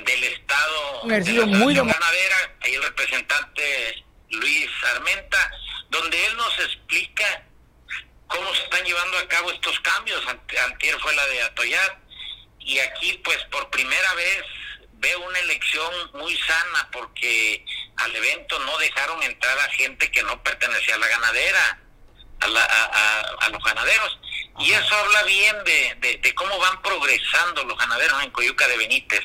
[0.05, 5.51] del Estado de la muy ganadera, ahí el representante Luis Armenta,
[5.89, 7.43] donde él nos explica
[8.27, 10.23] cómo se están llevando a cabo estos cambios.
[10.27, 11.97] Antier fue la de Atoyat,
[12.59, 14.43] y aquí pues por primera vez
[14.93, 17.65] veo una elección muy sana porque
[17.97, 21.79] al evento no dejaron entrar a gente que no pertenecía a la ganadera,
[22.39, 24.19] a, los ganaderos.
[24.59, 29.23] Y eso habla bien de, de, cómo van progresando los ganaderos en Coyuca de Benítez.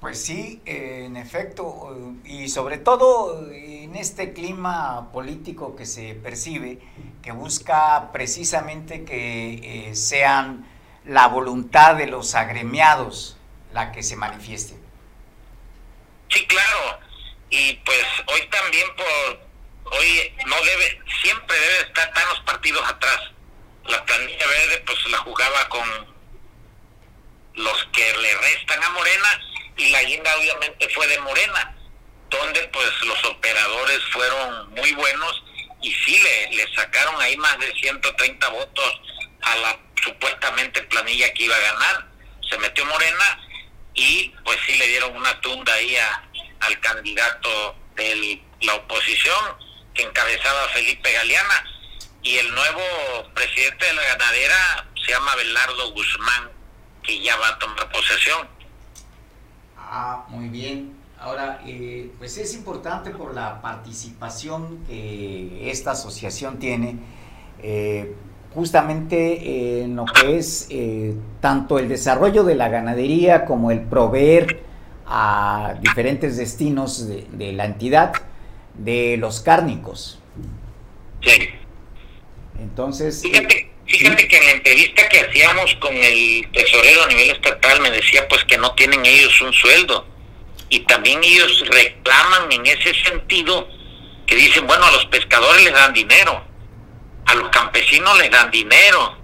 [0.00, 6.78] Pues sí, en efecto, y sobre todo en este clima político que se percibe,
[7.22, 10.66] que busca precisamente que eh, sean
[11.04, 13.36] la voluntad de los agremiados
[13.74, 14.74] la que se manifieste.
[16.30, 17.00] Sí, claro.
[17.50, 23.20] Y pues hoy también por hoy no debe siempre debe estar tan los partidos atrás.
[23.84, 26.14] La planilla verde pues la jugaba con
[27.54, 29.40] los que le restan a Morena
[29.80, 31.74] y la guinda obviamente fue de Morena,
[32.28, 35.42] donde pues los operadores fueron muy buenos
[35.80, 36.20] y sí
[36.52, 39.00] le, sacaron ahí más de 130 votos
[39.40, 42.06] a la supuestamente planilla que iba a ganar.
[42.48, 43.40] Se metió Morena
[43.94, 45.96] y pues sí le dieron una tunda ahí
[46.60, 49.56] al candidato de la oposición
[49.94, 51.64] que encabezaba Felipe Galeana
[52.22, 52.82] y el nuevo
[53.34, 56.50] presidente de la ganadera se llama Belardo Guzmán
[57.02, 58.59] que ya va a tomar posesión.
[59.92, 60.92] Ah, muy bien.
[61.18, 66.96] Ahora, eh, pues es importante por la participación que esta asociación tiene.
[67.60, 68.14] Eh,
[68.54, 74.62] justamente en lo que es eh, tanto el desarrollo de la ganadería como el proveer
[75.06, 78.12] a diferentes destinos de, la entidad
[78.78, 80.20] de los cárnicos.
[81.20, 81.48] Sí.
[82.60, 83.22] Entonces...
[83.22, 87.90] Fíjate, fíjate que en la entrevista que hacíamos con el tesorero a nivel estatal me
[87.90, 90.06] decía pues que no tienen ellos un sueldo.
[90.68, 93.68] Y también ellos reclaman en ese sentido
[94.26, 96.44] que dicen, bueno, a los pescadores les dan dinero,
[97.26, 99.18] a los campesinos les dan dinero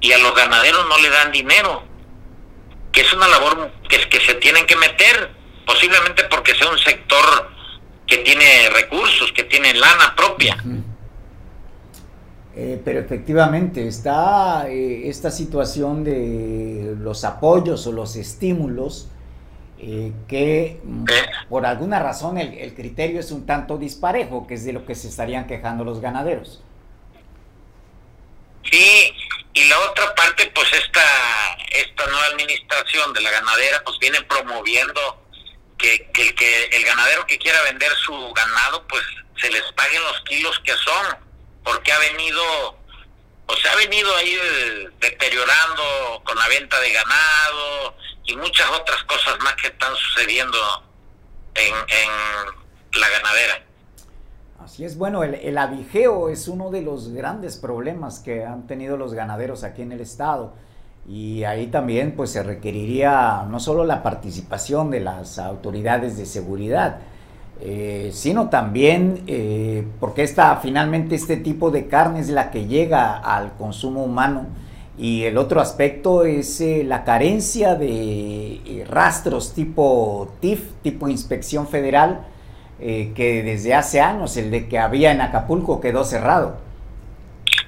[0.00, 1.84] y a los ganaderos no le dan dinero,
[2.92, 5.30] que es una labor que, que se tienen que meter,
[5.66, 7.50] posiblemente porque sea un sector
[8.06, 10.56] que tiene recursos, que tiene lana propia.
[12.60, 19.06] Eh, pero efectivamente está eh, esta situación de los apoyos o los estímulos
[19.78, 20.80] eh, que
[21.48, 24.96] por alguna razón el, el, criterio es un tanto disparejo, que es de lo que
[24.96, 26.60] se estarían quejando los ganaderos.
[28.68, 29.14] Sí,
[29.54, 31.00] y la otra parte, pues esta,
[31.70, 35.22] esta nueva administración de la ganadera, pues viene promoviendo
[35.78, 39.04] que, que, que el ganadero que quiera vender su ganado, pues
[39.40, 41.27] se les paguen los kilos que son,
[41.68, 42.42] porque ha venido,
[43.60, 44.34] se ha venido ahí
[45.00, 50.56] deteriorando con la venta de ganado y muchas otras cosas más que están sucediendo
[51.54, 53.62] en, en la ganadera.
[54.64, 58.96] Así es, bueno, el, el, avijeo es uno de los grandes problemas que han tenido
[58.96, 60.54] los ganaderos aquí en el estado.
[61.06, 67.00] Y ahí también pues se requeriría no solo la participación de las autoridades de seguridad,
[67.60, 73.16] eh, sino también eh, porque esta, finalmente este tipo de carne es la que llega
[73.16, 74.46] al consumo humano.
[74.96, 82.26] Y el otro aspecto es eh, la carencia de rastros tipo TIF, tipo Inspección Federal,
[82.80, 86.60] eh, que desde hace años el de que había en Acapulco quedó cerrado.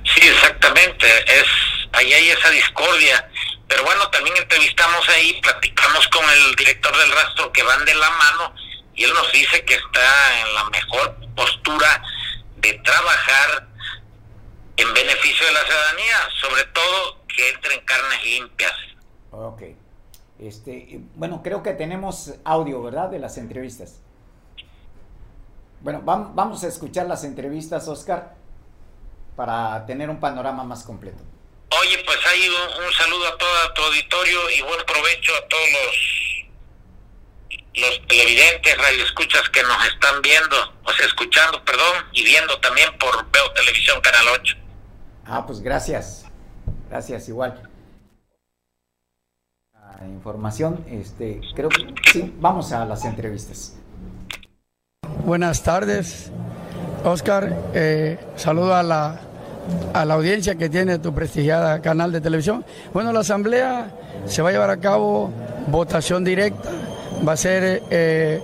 [0.05, 1.47] Sí, exactamente, es
[1.93, 3.29] ahí hay esa discordia.
[3.67, 8.11] Pero bueno, también entrevistamos ahí, platicamos con el director del rastro que van de la
[8.11, 8.55] mano
[9.01, 12.03] y él nos dice que está en la mejor postura
[12.57, 13.67] de trabajar
[14.77, 18.75] en beneficio de la ciudadanía, sobre todo que entren carnes limpias.
[19.31, 19.63] Ok.
[20.39, 23.09] Este, bueno, creo que tenemos audio, ¿verdad?
[23.09, 24.03] De las entrevistas.
[25.81, 28.35] Bueno, vamos a escuchar las entrevistas, Oscar,
[29.35, 31.23] para tener un panorama más completo.
[31.81, 36.30] Oye, pues hay un, saludo a todo tu auditorio y buen provecho a todos los,
[37.75, 43.31] los televidentes, radioescuchas que nos están viendo, o sea, escuchando, perdón, y viendo también por
[43.31, 44.57] Veo Televisión Canal 8.
[45.27, 46.27] Ah, pues gracias.
[46.89, 47.63] Gracias, igual.
[50.03, 53.77] información, este, creo que sí, vamos a las entrevistas.
[55.25, 56.33] Buenas tardes,
[57.05, 57.55] Oscar.
[57.75, 59.21] Eh, saludo a la,
[59.93, 62.65] a la audiencia que tiene tu prestigiada canal de televisión.
[62.93, 63.95] Bueno, la asamblea
[64.27, 65.31] se va a llevar a cabo
[65.69, 66.71] votación directa,
[67.27, 68.43] va a ser, eh,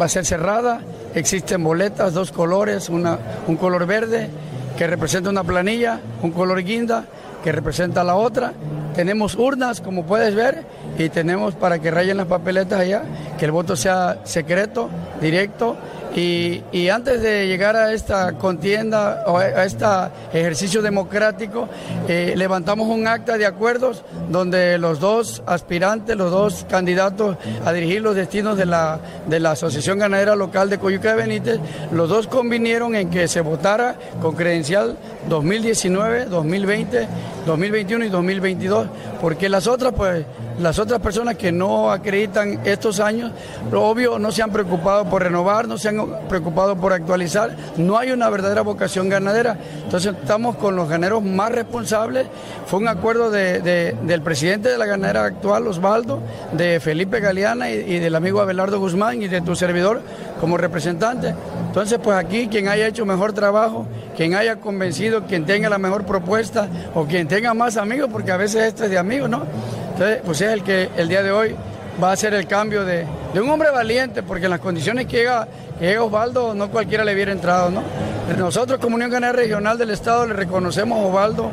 [0.00, 0.80] va a ser cerrada
[1.14, 4.28] existen boletas, dos colores, una, un color verde
[4.76, 7.04] que representa una planilla, un color guinda
[7.42, 8.52] que representa la otra.
[8.94, 10.64] Tenemos urnas, como puedes ver,
[10.98, 13.02] y tenemos para que rayen las papeletas allá,
[13.38, 14.88] que el voto sea secreto,
[15.20, 15.76] directo
[16.16, 19.84] y, antes de llegar a esta contienda o a este
[20.32, 21.68] ejercicio democrático,
[22.08, 28.02] eh, levantamos un acta de acuerdos donde los dos aspirantes, los dos candidatos a dirigir
[28.02, 31.60] los destinos de la, de la Asociación Ganadera Local de Coyuca de Benítez,
[31.92, 34.96] los dos convinieron en que se votara con credencial
[35.28, 37.08] 2019, 2020,
[37.46, 38.88] 2021 y 2022,
[39.20, 40.24] porque las otras, pues,
[40.58, 43.32] las otras personas que no acreditan estos años,
[43.70, 47.96] lo obvio, no se han preocupado por renovar, no se han preocupado por actualizar, no
[47.98, 49.56] hay una verdadera vocación ganadera.
[49.84, 52.26] Entonces estamos con los ganaderos más responsables.
[52.66, 56.20] Fue un acuerdo del presidente de la ganadera actual, Osvaldo,
[56.52, 60.02] de Felipe Galeana y, y del amigo Abelardo Guzmán y de tu servidor
[60.40, 61.34] como representante.
[61.66, 63.86] Entonces, pues aquí quien haya hecho mejor trabajo,
[64.16, 68.36] quien haya convencido, quien tenga la mejor propuesta o quien tenga más amigos, porque a
[68.36, 69.42] veces esto es de amigos, ¿no?
[69.98, 71.56] Entonces, pues es el que el día de hoy
[72.00, 75.48] va a ser el cambio de, un hombre valiente, porque en las condiciones que llega,
[76.00, 77.82] Osvaldo, no cualquiera le hubiera entrado, ¿no?
[78.38, 81.50] Nosotros, como Unión Ganadera Regional del Estado, le reconocemos a Osvaldo,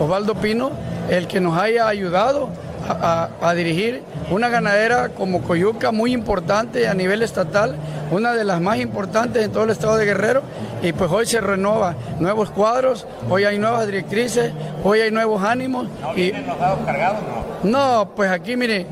[0.00, 0.70] Osvaldo Pino,
[1.10, 2.48] el que nos haya ayudado
[2.88, 7.76] a, dirigir una ganadera como Coyuca muy importante a nivel estatal,
[8.10, 10.42] una de las más importantes en todo el estado de Guerrero
[10.82, 14.52] y pues hoy se renueva nuevos cuadros, hoy hay nuevas directrices,
[14.82, 15.86] hoy hay nuevos ánimos.
[16.00, 16.32] ¿No y...
[16.32, 17.20] los dados cargados
[17.62, 17.70] no?
[17.70, 18.86] No, pues aquí mire,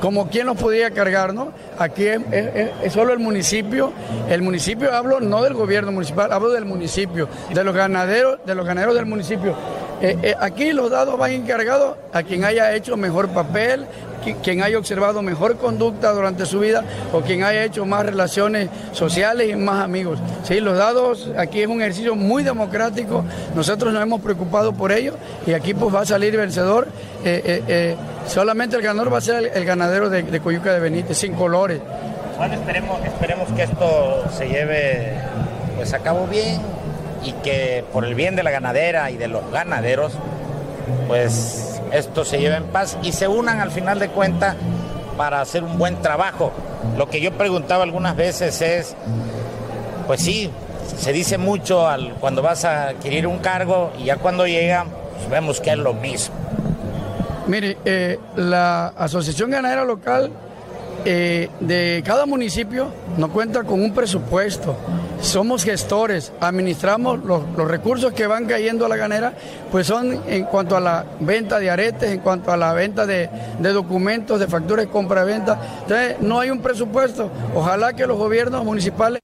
[0.00, 1.52] como quien los podía cargar, ¿no?
[1.78, 3.92] Aquí es, es, solo el municipio,
[4.28, 8.66] el municipio hablo no del gobierno municipal, hablo del municipio, de los ganaderos, de los
[8.66, 9.54] ganaderos del municipio.
[10.00, 13.84] Eh, eh, aquí los dados van encargados a quien haya hecho mejor papel,
[14.42, 19.50] quien haya observado mejor conducta durante su vida o quien haya hecho más relaciones sociales
[19.50, 20.20] y más amigos.
[20.44, 23.24] Sí, los dados aquí es un ejercicio muy democrático,
[23.56, 25.14] nosotros nos hemos preocupado por ello
[25.46, 26.86] y aquí pues va a salir vencedor.
[27.24, 27.96] Eh,
[28.28, 31.80] solamente el ganador va a ser el, ganadero de, de, de Benítez, sin colores.
[32.36, 35.14] Bueno, esperemos, esperemos que esto se lleve
[35.76, 36.60] pues a cabo bien
[37.24, 40.12] y que por el bien de la ganadera y de los ganaderos,
[41.06, 44.56] pues esto se lleve en paz y se unan al final de cuentas
[45.16, 46.52] para hacer un buen trabajo.
[46.96, 48.94] Lo que yo preguntaba algunas veces es,
[50.06, 50.50] pues sí,
[50.96, 55.28] se dice mucho al, cuando vas a adquirir un cargo y ya cuando llega, pues
[55.28, 56.34] vemos que es lo mismo.
[57.48, 60.30] Mire, eh, la Asociación Ganadera Local
[61.04, 64.76] eh, de cada municipio no cuenta con un presupuesto.
[65.22, 69.32] Somos gestores, administramos los, recursos que van cayendo a la ganera,
[69.72, 73.30] pues son en cuanto a la venta de aretes, en cuanto a la venta de,
[73.60, 75.58] documentos, de facturas de compra-venta.
[75.82, 77.30] Entonces, no hay un presupuesto.
[77.54, 79.20] Ojalá que los gobiernos municipales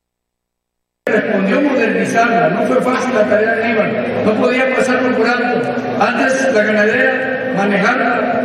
[1.07, 5.71] respondió modernizarla, no fue fácil la tarea de Iván, no podía pasarlo por alto.
[6.01, 7.24] Antes la ganadera,
[7.57, 8.41] manejarla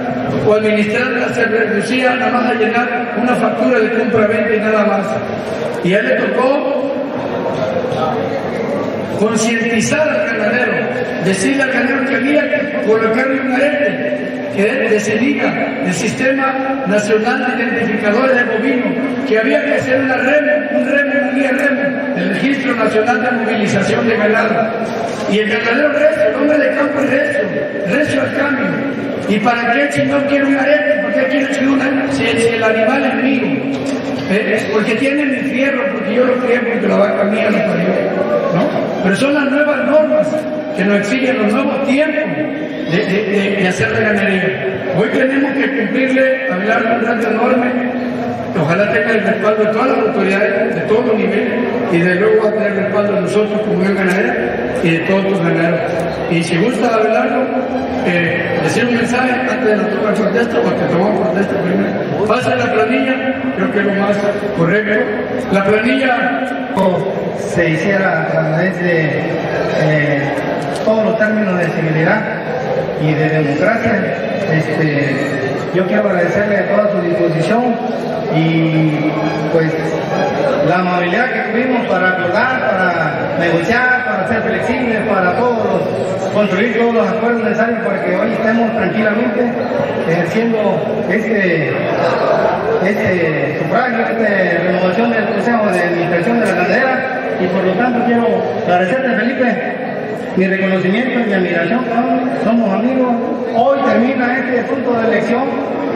[0.47, 5.07] o administrarla se reducía nada más a llenar una factura de compra-venta y nada más.
[5.83, 6.93] Y a él le tocó
[9.19, 10.73] concientizar al ganadero,
[11.25, 15.49] decirle al ganadero que había que colocarle un arete que diga
[15.83, 21.07] del Sistema Nacional de Identificadores de Bovinos, que había que hacer una REM, un REM,
[21.29, 24.71] un REM, el Registro Nacional de Movilización de Ganado.
[25.31, 27.41] Y el ganadero recio, el hombre de campo es recio,
[27.87, 28.65] recio al cambio.
[29.29, 31.01] ¿Y para qué si no quiere un arete?
[31.03, 31.85] ¿Por qué una?
[32.19, 33.47] El animal es mío.
[34.31, 37.57] Eh, es porque tiene mi fierro, porque yo lo crié, porque la vaca mía lo
[37.57, 37.87] parió.
[38.55, 38.69] ¿no?
[39.03, 40.27] Pero son las nuevas normas
[40.75, 44.93] que nos exigen los nuevos tiempos de, hacer la ganadería.
[44.97, 47.71] Hoy tenemos que cumplirle, hablar de un reto enorme,
[48.59, 51.53] ojalá tenga el respaldo de todas las autoridades, de todos los niveles,
[51.91, 54.35] y de luego va a tener el respaldo de nosotros como Unión Ganadera
[54.83, 55.79] y de todos los ganaderos.
[56.31, 57.45] Y si gusta hablarlo,
[58.05, 62.25] eh, decir un mensaje antes de la toma de protesta, porque tomamos protesta primero.
[62.27, 63.15] Pasa la planilla,
[63.55, 64.17] creo que es lo más
[64.57, 65.05] correcto.
[65.51, 66.41] La planilla
[67.37, 69.09] se hiciera a través de
[69.81, 70.21] eh,
[70.85, 72.21] todos los términos de civilidad
[73.01, 73.93] y de democracia.
[74.51, 75.15] Este,
[75.73, 77.75] yo quiero agradecerle a toda su disposición
[78.35, 79.11] y
[79.51, 79.73] pues
[80.67, 85.81] la amabilidad que tuvimos para acordar, para negociar, para ser flexibles, para todos
[86.33, 89.51] construir todos los acuerdos necesarios para que hoy estemos tranquilamente
[90.07, 91.73] ejerciendo este,
[92.85, 98.05] este sufragio, esta renovación del Consejo de Administración de la Caldera y por lo tanto
[98.05, 98.27] quiero
[98.67, 99.78] agradecerte Felipe
[100.39, 101.81] mi reconocimiento y mi admiración,
[102.45, 103.13] somos amigos.
[103.57, 105.43] Hoy termina este punto de elección.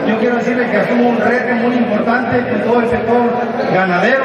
[0.06, 3.22] Yo quiero decirle que asumo un reto muy importante con todo el sector
[3.72, 4.24] ganadero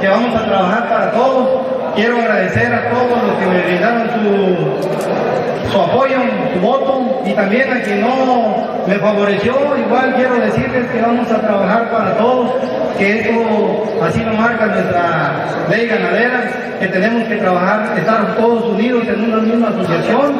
[0.00, 1.66] que vamos a trabajar para todos.
[1.94, 6.18] Quiero agradecer a todos los que me brindaron su, su apoyo,
[6.52, 9.54] su voto y también a quien no me favoreció.
[9.86, 12.50] Igual quiero decirles que vamos a trabajar para todos,
[13.00, 19.08] que esto así lo marca nuestra ley ganadera, que tenemos que trabajar, estar todos unidos
[19.08, 20.34] en una misma asociación.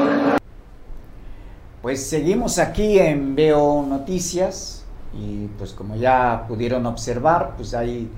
[1.80, 4.84] Pues seguimos aquí en Veo Noticias
[5.14, 8.10] y pues como ya pudieron observar, pues hay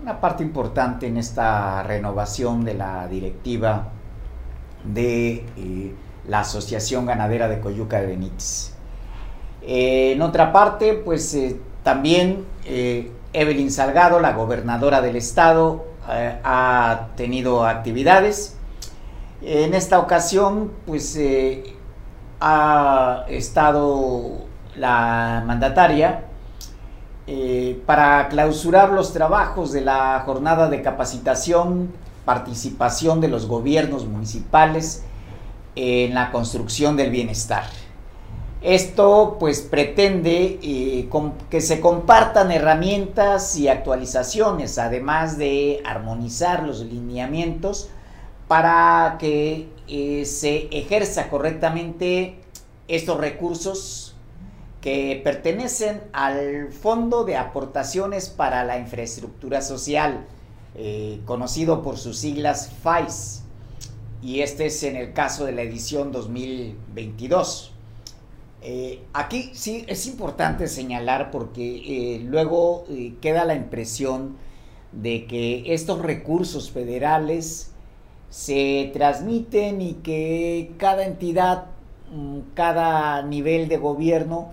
[0.00, 3.88] una parte importante en esta renovación de la directiva
[4.84, 5.94] de eh,
[6.28, 8.72] la Asociación Ganadera de Coyuca de Benítez.
[9.60, 12.46] Eh, en otra parte, pues eh, también
[13.32, 18.56] Evelyn Salgado, la gobernadora del estado, ha tenido actividades.
[19.40, 21.18] En esta ocasión, pues
[22.40, 26.24] ha estado la mandataria
[27.28, 31.92] eh, para clausurar los trabajos de la jornada de capacitación,
[32.24, 35.04] participación de los gobiernos municipales
[35.76, 37.64] en la construcción del bienestar.
[38.62, 41.08] Esto pues pretende eh,
[41.50, 47.88] que se compartan herramientas y actualizaciones, además de armonizar los lineamientos
[48.46, 52.36] para que eh, se ejerza correctamente
[52.86, 54.14] estos recursos
[54.80, 60.24] que pertenecen al Fondo de Aportaciones para la Infraestructura Social,
[60.76, 63.42] eh, conocido por sus siglas FAIS,
[64.22, 67.72] y este es en el caso de la edición 2022.
[68.62, 72.84] Eh, aquí sí es importante señalar porque eh, luego
[73.20, 74.36] queda la impresión
[74.92, 77.72] de que estos recursos federales
[78.32, 81.66] se transmiten y que cada entidad,
[82.10, 84.52] mm, cada nivel de gobierno,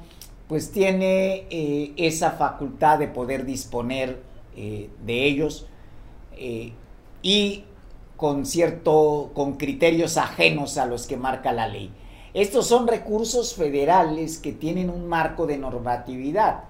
[0.50, 4.22] pues tiene eh, esa facultad de poder disponer
[4.58, 5.68] eh, de ellos
[6.36, 6.74] eh,
[7.22, 7.64] y
[8.18, 11.90] con cierto, con criterios ajenos a los que marca la ley.
[12.34, 16.66] Estos son recursos federales que tienen un marco de normatividad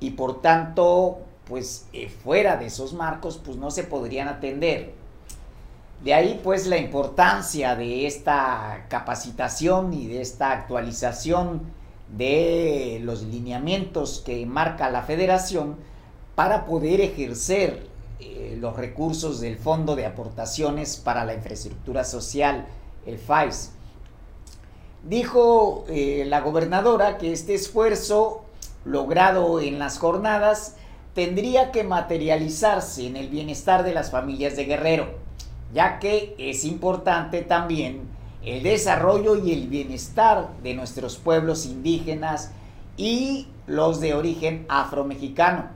[0.00, 1.86] y por tanto, pues
[2.24, 4.94] fuera de esos marcos, pues no se podrían atender.
[6.02, 11.62] De ahí pues la importancia de esta capacitación y de esta actualización
[12.16, 15.76] de los lineamientos que marca la federación
[16.34, 17.86] para poder ejercer
[18.18, 22.66] eh, los recursos del Fondo de Aportaciones para la Infraestructura Social,
[23.06, 23.72] el FAIS.
[25.04, 28.44] Dijo eh, la gobernadora que este esfuerzo
[28.84, 30.76] logrado en las jornadas
[31.14, 35.08] tendría que materializarse en el bienestar de las familias de Guerrero,
[35.74, 38.02] ya que es importante también
[38.44, 42.52] el desarrollo y el bienestar de nuestros pueblos indígenas
[42.96, 45.70] y los de origen afromexicano.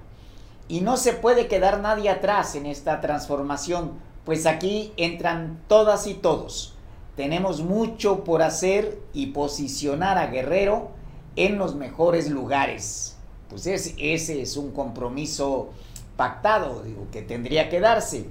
[0.68, 3.92] Y no se puede quedar nadie atrás en esta transformación,
[4.24, 6.75] pues aquí entran todas y todos.
[7.16, 10.90] Tenemos mucho por hacer y posicionar a Guerrero
[11.34, 13.16] en los mejores lugares.
[13.48, 15.70] Pues ese es un compromiso
[16.16, 18.26] pactado, digo, que tendría que darse.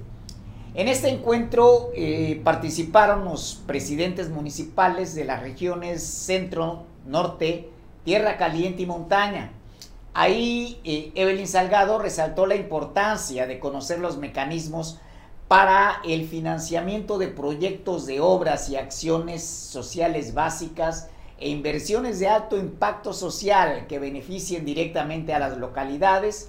[0.74, 7.70] En este encuentro eh, participaron los presidentes municipales de las regiones centro, norte,
[8.04, 9.52] tierra caliente y montaña.
[10.12, 15.00] Ahí eh, Evelyn Salgado resaltó la importancia de conocer los mecanismos
[15.48, 22.56] para el financiamiento de proyectos de obras y acciones sociales básicas e inversiones de alto
[22.56, 26.48] impacto social que beneficien directamente a las localidades,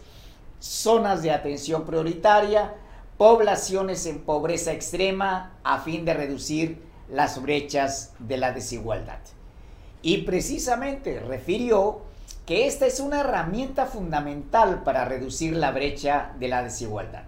[0.59, 2.73] zonas de atención prioritaria,
[3.17, 9.19] poblaciones en pobreza extrema a fin de reducir las brechas de la desigualdad.
[10.01, 12.01] Y precisamente refirió
[12.47, 17.26] que esta es una herramienta fundamental para reducir la brecha de la desigualdad.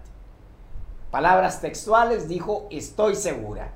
[1.12, 3.72] Palabras textuales dijo, estoy segura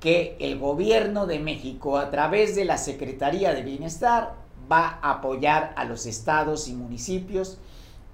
[0.00, 4.34] que el gobierno de México a través de la Secretaría de Bienestar
[4.70, 7.58] va a apoyar a los estados y municipios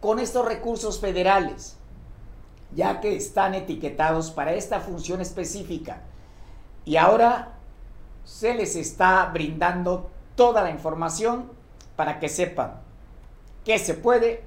[0.01, 1.76] con estos recursos federales
[2.74, 6.03] ya que están etiquetados para esta función específica.
[6.84, 7.53] Y ahora
[8.24, 11.51] se les está brindando toda la información
[11.97, 12.80] para que sepan
[13.64, 14.45] qué se puede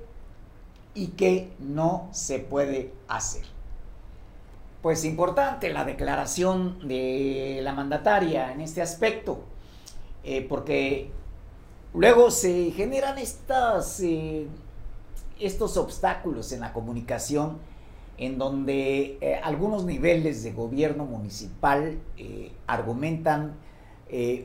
[0.93, 3.56] y qué no se puede hacer.
[4.81, 9.39] Pues importante la declaración de la mandataria en este aspecto,
[10.23, 11.09] eh, porque
[11.95, 14.45] luego se generan estas, eh,
[15.39, 17.57] estos obstáculos en la comunicación
[18.19, 21.97] en donde eh, algunos niveles de gobierno municipal
[22.67, 23.55] argumentan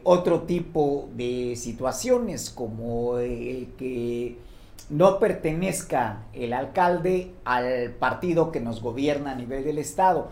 [0.02, 4.38] otro tipo de situaciones, como el que
[4.92, 10.28] no pertenezca el alcalde al partido que nos gobierna a nivel del Estado.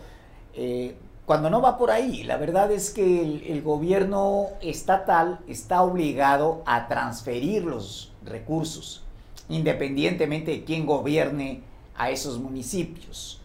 [0.53, 0.95] Eh,
[1.25, 6.87] cuando no va por ahí, la verdad es que el, gobierno estatal está obligado a
[6.87, 9.03] transferir los recursos,
[9.49, 11.61] independientemente de quién gobierne
[11.97, 13.41] a esos municipios.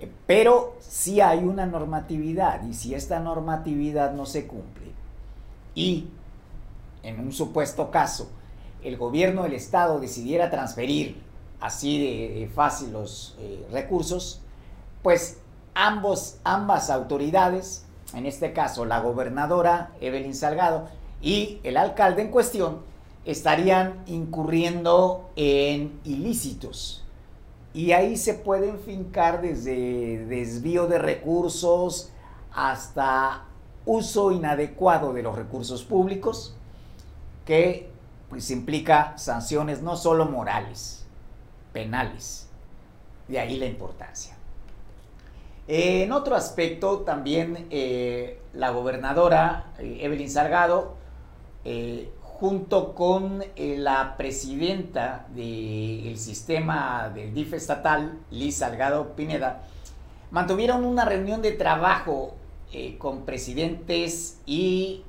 [0.00, 4.90] Eh, pero si hay una normatividad y si esta normatividad no se cumple
[5.76, 6.08] y
[7.04, 8.32] en un supuesto caso
[8.82, 11.22] el gobierno del estado decidiera transferir
[11.60, 14.40] así de, fácil los eh, recursos,
[15.02, 15.38] pues
[15.74, 20.88] ambos, ambas autoridades, en este caso la gobernadora Evelyn Salgado
[21.20, 22.78] y el alcalde en cuestión,
[23.24, 27.04] estarían incurriendo en ilícitos.
[27.72, 32.10] Y ahí se pueden fincar desde desvío de recursos
[32.52, 33.44] hasta
[33.84, 36.54] uso inadecuado de los recursos públicos,
[37.44, 37.89] que
[38.30, 41.04] pues implica sanciones no solo morales,
[41.72, 42.48] penales.
[43.26, 44.36] De ahí la importancia.
[45.66, 50.96] En otro aspecto, también eh, la gobernadora eh, Evelyn Salgado
[51.64, 59.62] eh, junto con la presidenta del sistema del DIF estatal, Liz Salgado Pineda,
[60.30, 62.34] mantuvieron una reunión de trabajo
[62.98, 65.04] con presidentes y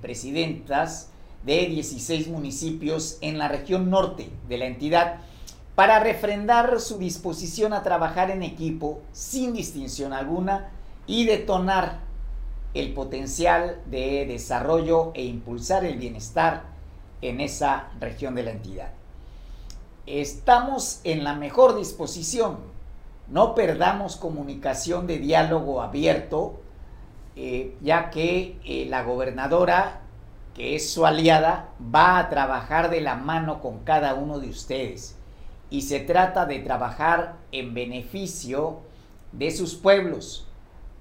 [0.00, 1.10] presidentas
[1.44, 5.20] de 16 municipios en la región norte de la entidad
[5.74, 10.70] para refrendar su disposición a trabajar en equipo sin distinción alguna
[11.06, 12.00] y detonar
[12.74, 16.64] el potencial de desarrollo e impulsar el bienestar
[17.22, 18.92] en esa región de la entidad.
[20.06, 22.58] Estamos en la mejor disposición,
[23.28, 26.60] no perdamos comunicación de diálogo abierto,
[27.36, 30.02] eh, ya que eh, la gobernadora,
[30.54, 35.16] que es su aliada, va a trabajar de la mano con cada uno de ustedes.
[35.70, 38.80] Y se trata de trabajar en beneficio
[39.32, 40.46] de sus pueblos,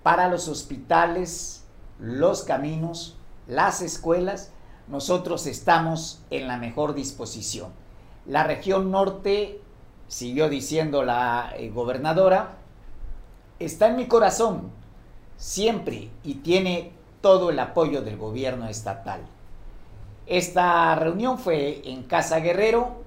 [0.03, 1.65] para los hospitales,
[1.99, 4.51] los caminos, las escuelas,
[4.87, 7.71] nosotros estamos en la mejor disposición.
[8.25, 9.61] La región norte,
[10.07, 12.57] siguió diciendo la eh, gobernadora,
[13.59, 14.71] está en mi corazón
[15.37, 16.91] siempre y tiene
[17.21, 19.21] todo el apoyo del gobierno estatal.
[20.29, 23.01] Esta reunión fue en Casa Guerrero,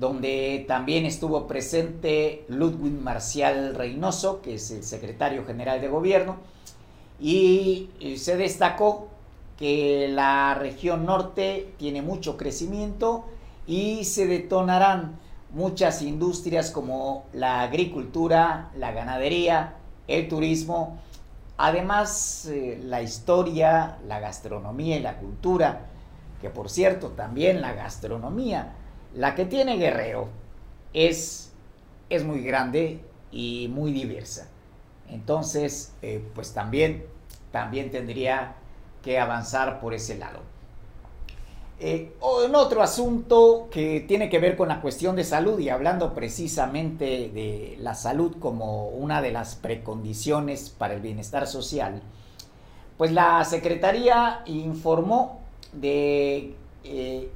[0.00, 6.38] donde también estuvo presente Ludwig Marcial Reynoso, que es el secretario general de gobierno,
[7.20, 9.06] y se destacó
[9.56, 13.24] que la región norte tiene mucho crecimiento
[13.68, 15.16] y se detonarán
[15.50, 19.76] muchas industrias como la agricultura, la ganadería,
[20.08, 20.98] el turismo,
[21.56, 25.86] además eh, la historia, la gastronomía y la cultura,
[26.40, 28.74] que por cierto también la gastronomía,
[29.14, 30.28] la que tiene Guerrero,
[30.92, 31.52] es,
[32.08, 34.48] es muy grande y muy diversa.
[35.08, 37.04] Entonces, eh, pues también,
[37.50, 38.56] también tendría
[39.02, 40.40] que avanzar por ese lado.
[41.80, 42.12] Eh,
[42.44, 47.30] en otro asunto que tiene que ver con la cuestión de salud y hablando precisamente
[47.32, 52.02] de la salud como una de las precondiciones para el bienestar social,
[52.96, 55.40] pues la Secretaría informó
[55.72, 56.54] de
[56.84, 57.30] eh,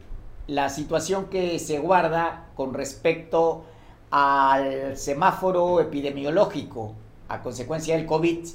[0.47, 3.64] la situación que se guarda con respecto
[4.11, 6.95] al semáforo epidemiológico
[7.28, 8.47] a consecuencia del COVID.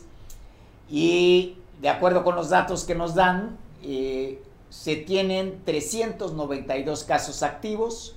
[0.89, 8.15] Y de acuerdo con los datos que nos dan, eh, se tienen 392 casos activos,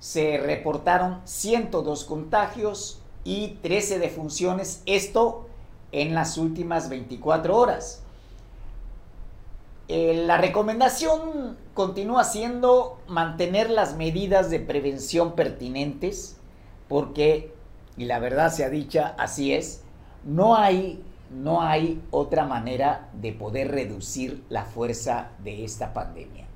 [0.00, 5.46] se reportaron 102 contagios y 13 defunciones, esto
[5.92, 8.02] en las últimas 24 horas.
[9.88, 16.36] Eh, la recomendación continúa siendo mantener las medidas de prevención pertinentes,
[16.88, 17.54] porque,
[17.96, 19.82] y la verdad sea dicha, así es,
[20.24, 26.46] no hay, no hay otra manera de poder reducir la fuerza de esta pandemia.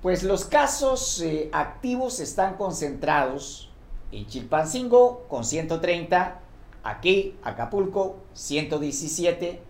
[0.00, 3.70] Pues los casos eh, activos están concentrados
[4.10, 6.40] en Chilpancingo con 130,
[6.82, 9.60] aquí Acapulco 117,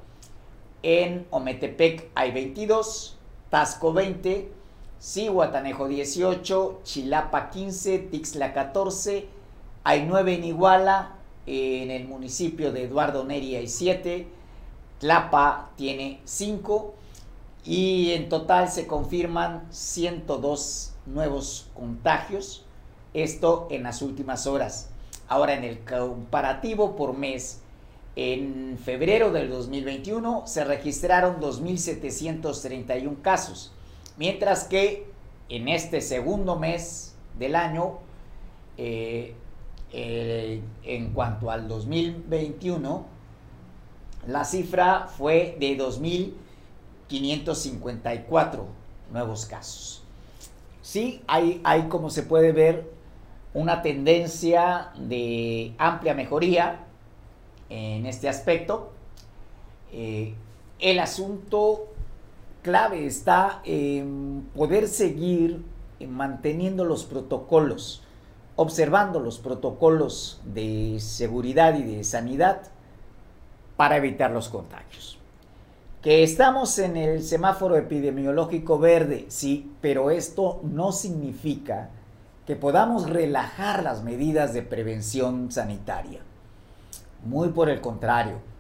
[0.83, 3.19] en Ometepec hay 22,
[3.51, 4.51] Tasco 20,
[5.03, 9.27] Cihuatanejo 18, Chilapa 15, Tixla 14,
[9.83, 14.29] hay 9 en Iguala, en el municipio de Eduardo Neri hay 7,
[15.01, 16.95] Tlapa tiene 5
[17.65, 22.65] y en total se confirman 102 nuevos contagios,
[23.13, 24.89] esto en las últimas horas.
[25.27, 27.61] Ahora en el comparativo por mes,
[28.15, 33.73] en febrero del 2021 se registraron 2.731 casos,
[34.17, 35.07] mientras que
[35.49, 37.99] en este segundo mes del año,
[38.77, 39.35] eh,
[39.93, 43.07] eh, en cuanto al 2021,
[44.27, 48.61] la cifra fue de 2.554
[49.13, 50.05] nuevos casos.
[50.81, 52.89] Sí, hay, hay, como se puede ver,
[53.55, 56.85] una tendencia de amplia mejoría
[57.69, 58.93] en este aspecto.
[59.93, 60.35] Eh,
[60.79, 61.92] el asunto
[62.63, 65.65] clave está en poder seguir
[66.07, 68.03] manteniendo los protocolos,
[68.57, 72.63] observando los protocolos de seguridad y de sanidad
[73.77, 75.19] para evitar los contagios.
[76.03, 81.91] Que estamos en el semáforo epidemiológico verde, sí, pero esto no significa
[82.47, 86.21] que podamos relajar las medidas de prevención sanitaria.
[87.25, 88.52] Muy por el contrario.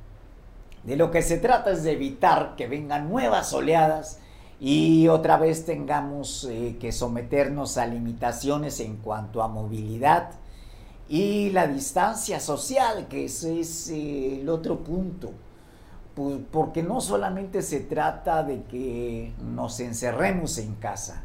[0.84, 4.18] De lo que se trata es de evitar que vengan nuevas oleadas
[4.58, 10.30] y otra vez tengamos eh, que someternos a limitaciones en cuanto a movilidad
[11.08, 15.32] y la distancia social, que ese es eh, el otro punto.
[16.14, 21.24] Pues, porque no solamente se trata de que nos encerremos en casa,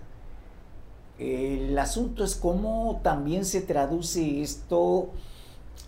[1.19, 5.09] el asunto es cómo también se traduce esto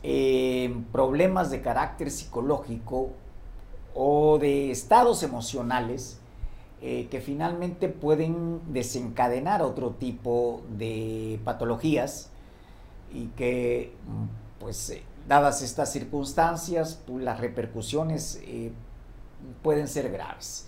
[0.02, 3.12] en problemas de carácter psicológico
[3.94, 6.20] o de estados emocionales
[6.82, 12.30] eh, que finalmente pueden desencadenar otro tipo de patologías
[13.14, 13.92] y que,
[14.60, 18.72] pues, eh, dadas estas circunstancias, las repercusiones eh,
[19.62, 20.68] pueden ser graves.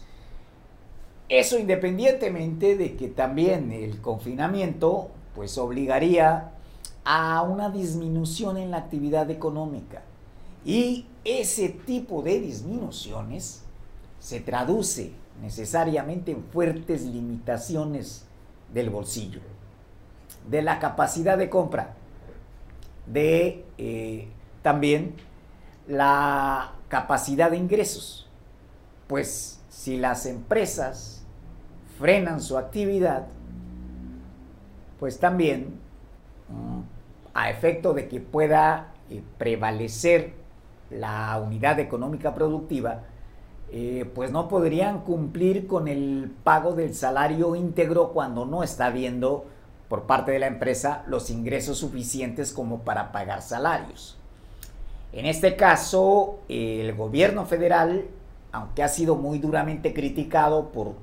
[1.29, 6.51] Eso independientemente de que también el confinamiento pues obligaría
[7.05, 10.01] a una disminución en la actividad económica.
[10.63, 13.63] Y ese tipo de disminuciones
[14.19, 18.25] se traduce necesariamente en fuertes limitaciones
[18.73, 19.41] del bolsillo,
[20.49, 21.95] de la capacidad de compra,
[23.07, 24.27] de eh,
[24.61, 25.15] también
[25.87, 28.29] la capacidad de ingresos.
[29.07, 31.23] Pues si las empresas
[31.97, 33.27] frenan su actividad,
[34.99, 35.79] pues también
[36.49, 36.81] mm,
[37.33, 40.40] a efecto de que pueda eh, prevalecer
[40.91, 43.03] la unidad económica productiva,
[43.71, 49.45] eh, pues no podrían cumplir con el pago del salario íntegro cuando no está viendo
[49.87, 54.17] por parte de la empresa los ingresos suficientes como para pagar salarios.
[55.13, 58.05] En este caso, el gobierno federal,
[58.51, 60.95] aunque ha sido muy duramente criticado por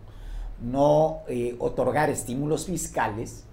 [0.62, 3.45] no eh, otorgar estímulos fiscales,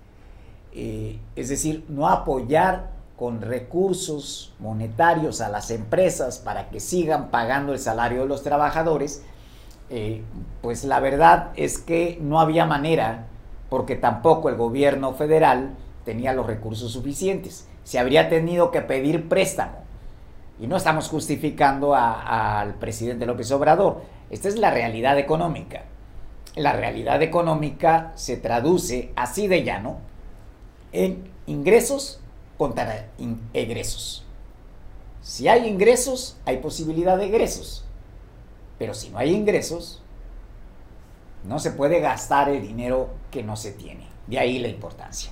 [0.74, 7.74] eh, es decir, no apoyar con recursos monetarios a las empresas para que sigan pagando
[7.74, 9.24] el salario de los trabajadores,
[9.90, 10.24] eh,
[10.62, 13.28] pues la verdad es que no había manera,
[13.70, 17.68] porque tampoco el gobierno federal tenía los recursos suficientes.
[17.84, 19.86] Se habría tenido que pedir préstamo.
[20.60, 24.02] Y no estamos justificando al presidente López Obrador.
[24.30, 25.84] Esta es la realidad económica
[26.56, 29.98] la realidad económica se traduce así de llano
[30.92, 32.22] en ingresos
[32.58, 33.08] contra
[33.54, 34.26] egresos.
[35.22, 37.86] Si hay ingresos, hay posibilidad de egresos.
[38.78, 40.04] Pero si no hay ingresos,
[41.44, 44.08] no se puede gastar el dinero que no se tiene.
[44.28, 45.32] De ahí la importancia.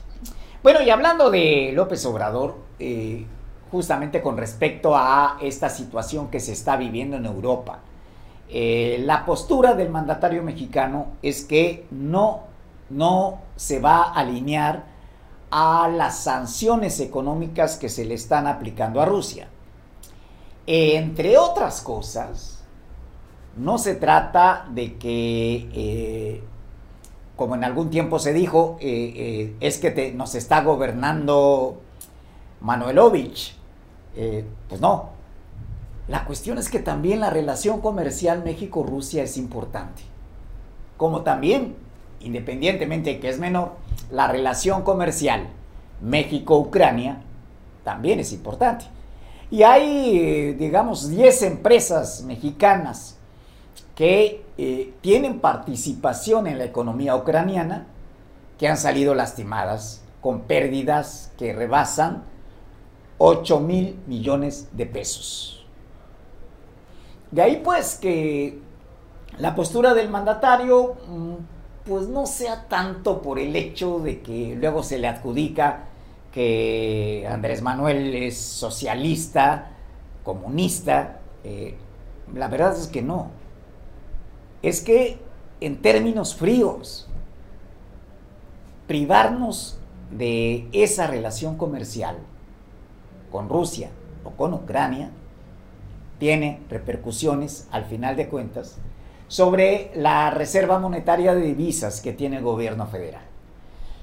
[0.62, 3.26] Bueno, y hablando de López Obrador, eh,
[3.72, 7.80] justamente con respecto a esta situación que se está viviendo en Europa,
[8.50, 12.44] eh, la postura del mandatario mexicano es que no,
[12.90, 14.93] no se va a alinear
[15.56, 19.50] a las sanciones económicas que se le están aplicando a Rusia.
[20.66, 22.64] Entre otras cosas,
[23.56, 26.44] no se trata de que, eh,
[27.36, 31.80] como en algún tiempo se dijo, eh, es que nos está gobernando
[32.62, 33.56] Manuelovich.
[34.68, 35.12] pues no,
[36.08, 40.02] La cuestión es que también la relación comercial México-Rusia es importante.
[40.98, 41.76] Como también,
[42.24, 43.74] independientemente de que es menor,
[44.12, 45.48] la relación comercial
[46.02, 47.22] México-Ucrania
[47.84, 48.86] también es importante.
[49.52, 53.18] Y hay, digamos, 10 empresas mexicanas
[53.96, 57.88] que eh, tienen participación en la economía ucraniana
[58.58, 62.24] que han salido lastimadas con pérdidas que rebasan
[63.18, 65.66] 8 mil millones de pesos.
[67.32, 68.60] De ahí pues que
[69.38, 71.34] la postura del mandatario mm,
[71.86, 75.86] pues no sea tanto por el hecho de que luego se le adjudica
[76.32, 79.72] que Andrés Manuel es socialista,
[80.24, 81.20] comunista.
[81.44, 81.76] Eh,
[82.34, 83.32] la verdad es que no.
[84.62, 85.20] Es que
[85.60, 87.08] en términos fríos,
[88.88, 89.78] privarnos
[90.12, 92.18] de esa relación comercial
[93.32, 93.90] con Rusia
[94.24, 95.12] o con Ucrania
[96.20, 98.78] tiene repercusiones, al final de cuentas,
[99.34, 103.24] sobre la reserva monetaria de divisas que tiene el gobierno federal,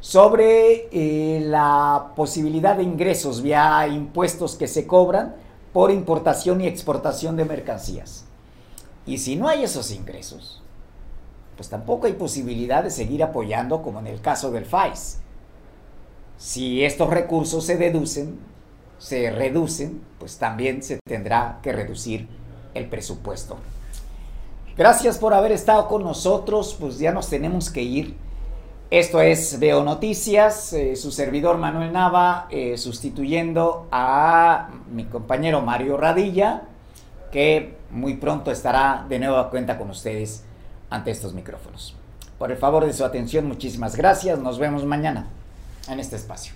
[0.00, 5.36] sobre eh, la posibilidad de ingresos vía impuestos que se cobran
[5.72, 8.24] por importación y exportación de mercancías.
[9.06, 10.64] Y si no hay esos ingresos,
[11.54, 15.18] pues tampoco hay posibilidad de seguir apoyando como en el caso del FAIS.
[16.38, 18.40] Si estos recursos se deducen
[18.98, 22.26] se reducen, pues también se tendrá que reducir
[22.74, 23.58] el presupuesto.
[24.80, 28.16] Gracias por haber estado con nosotros, pues ya nos tenemos que ir.
[28.90, 35.98] Esto es Veo Noticias, eh, su servidor Manuel Nava, eh, sustituyendo a mi compañero Mario
[35.98, 36.62] Radilla,
[37.30, 40.44] que muy pronto estará de nuevo a cuenta con ustedes
[40.88, 41.94] ante estos micrófonos.
[42.38, 44.38] Por el favor de su atención, muchísimas gracias.
[44.38, 45.26] Nos vemos mañana
[45.90, 46.54] en este espacio.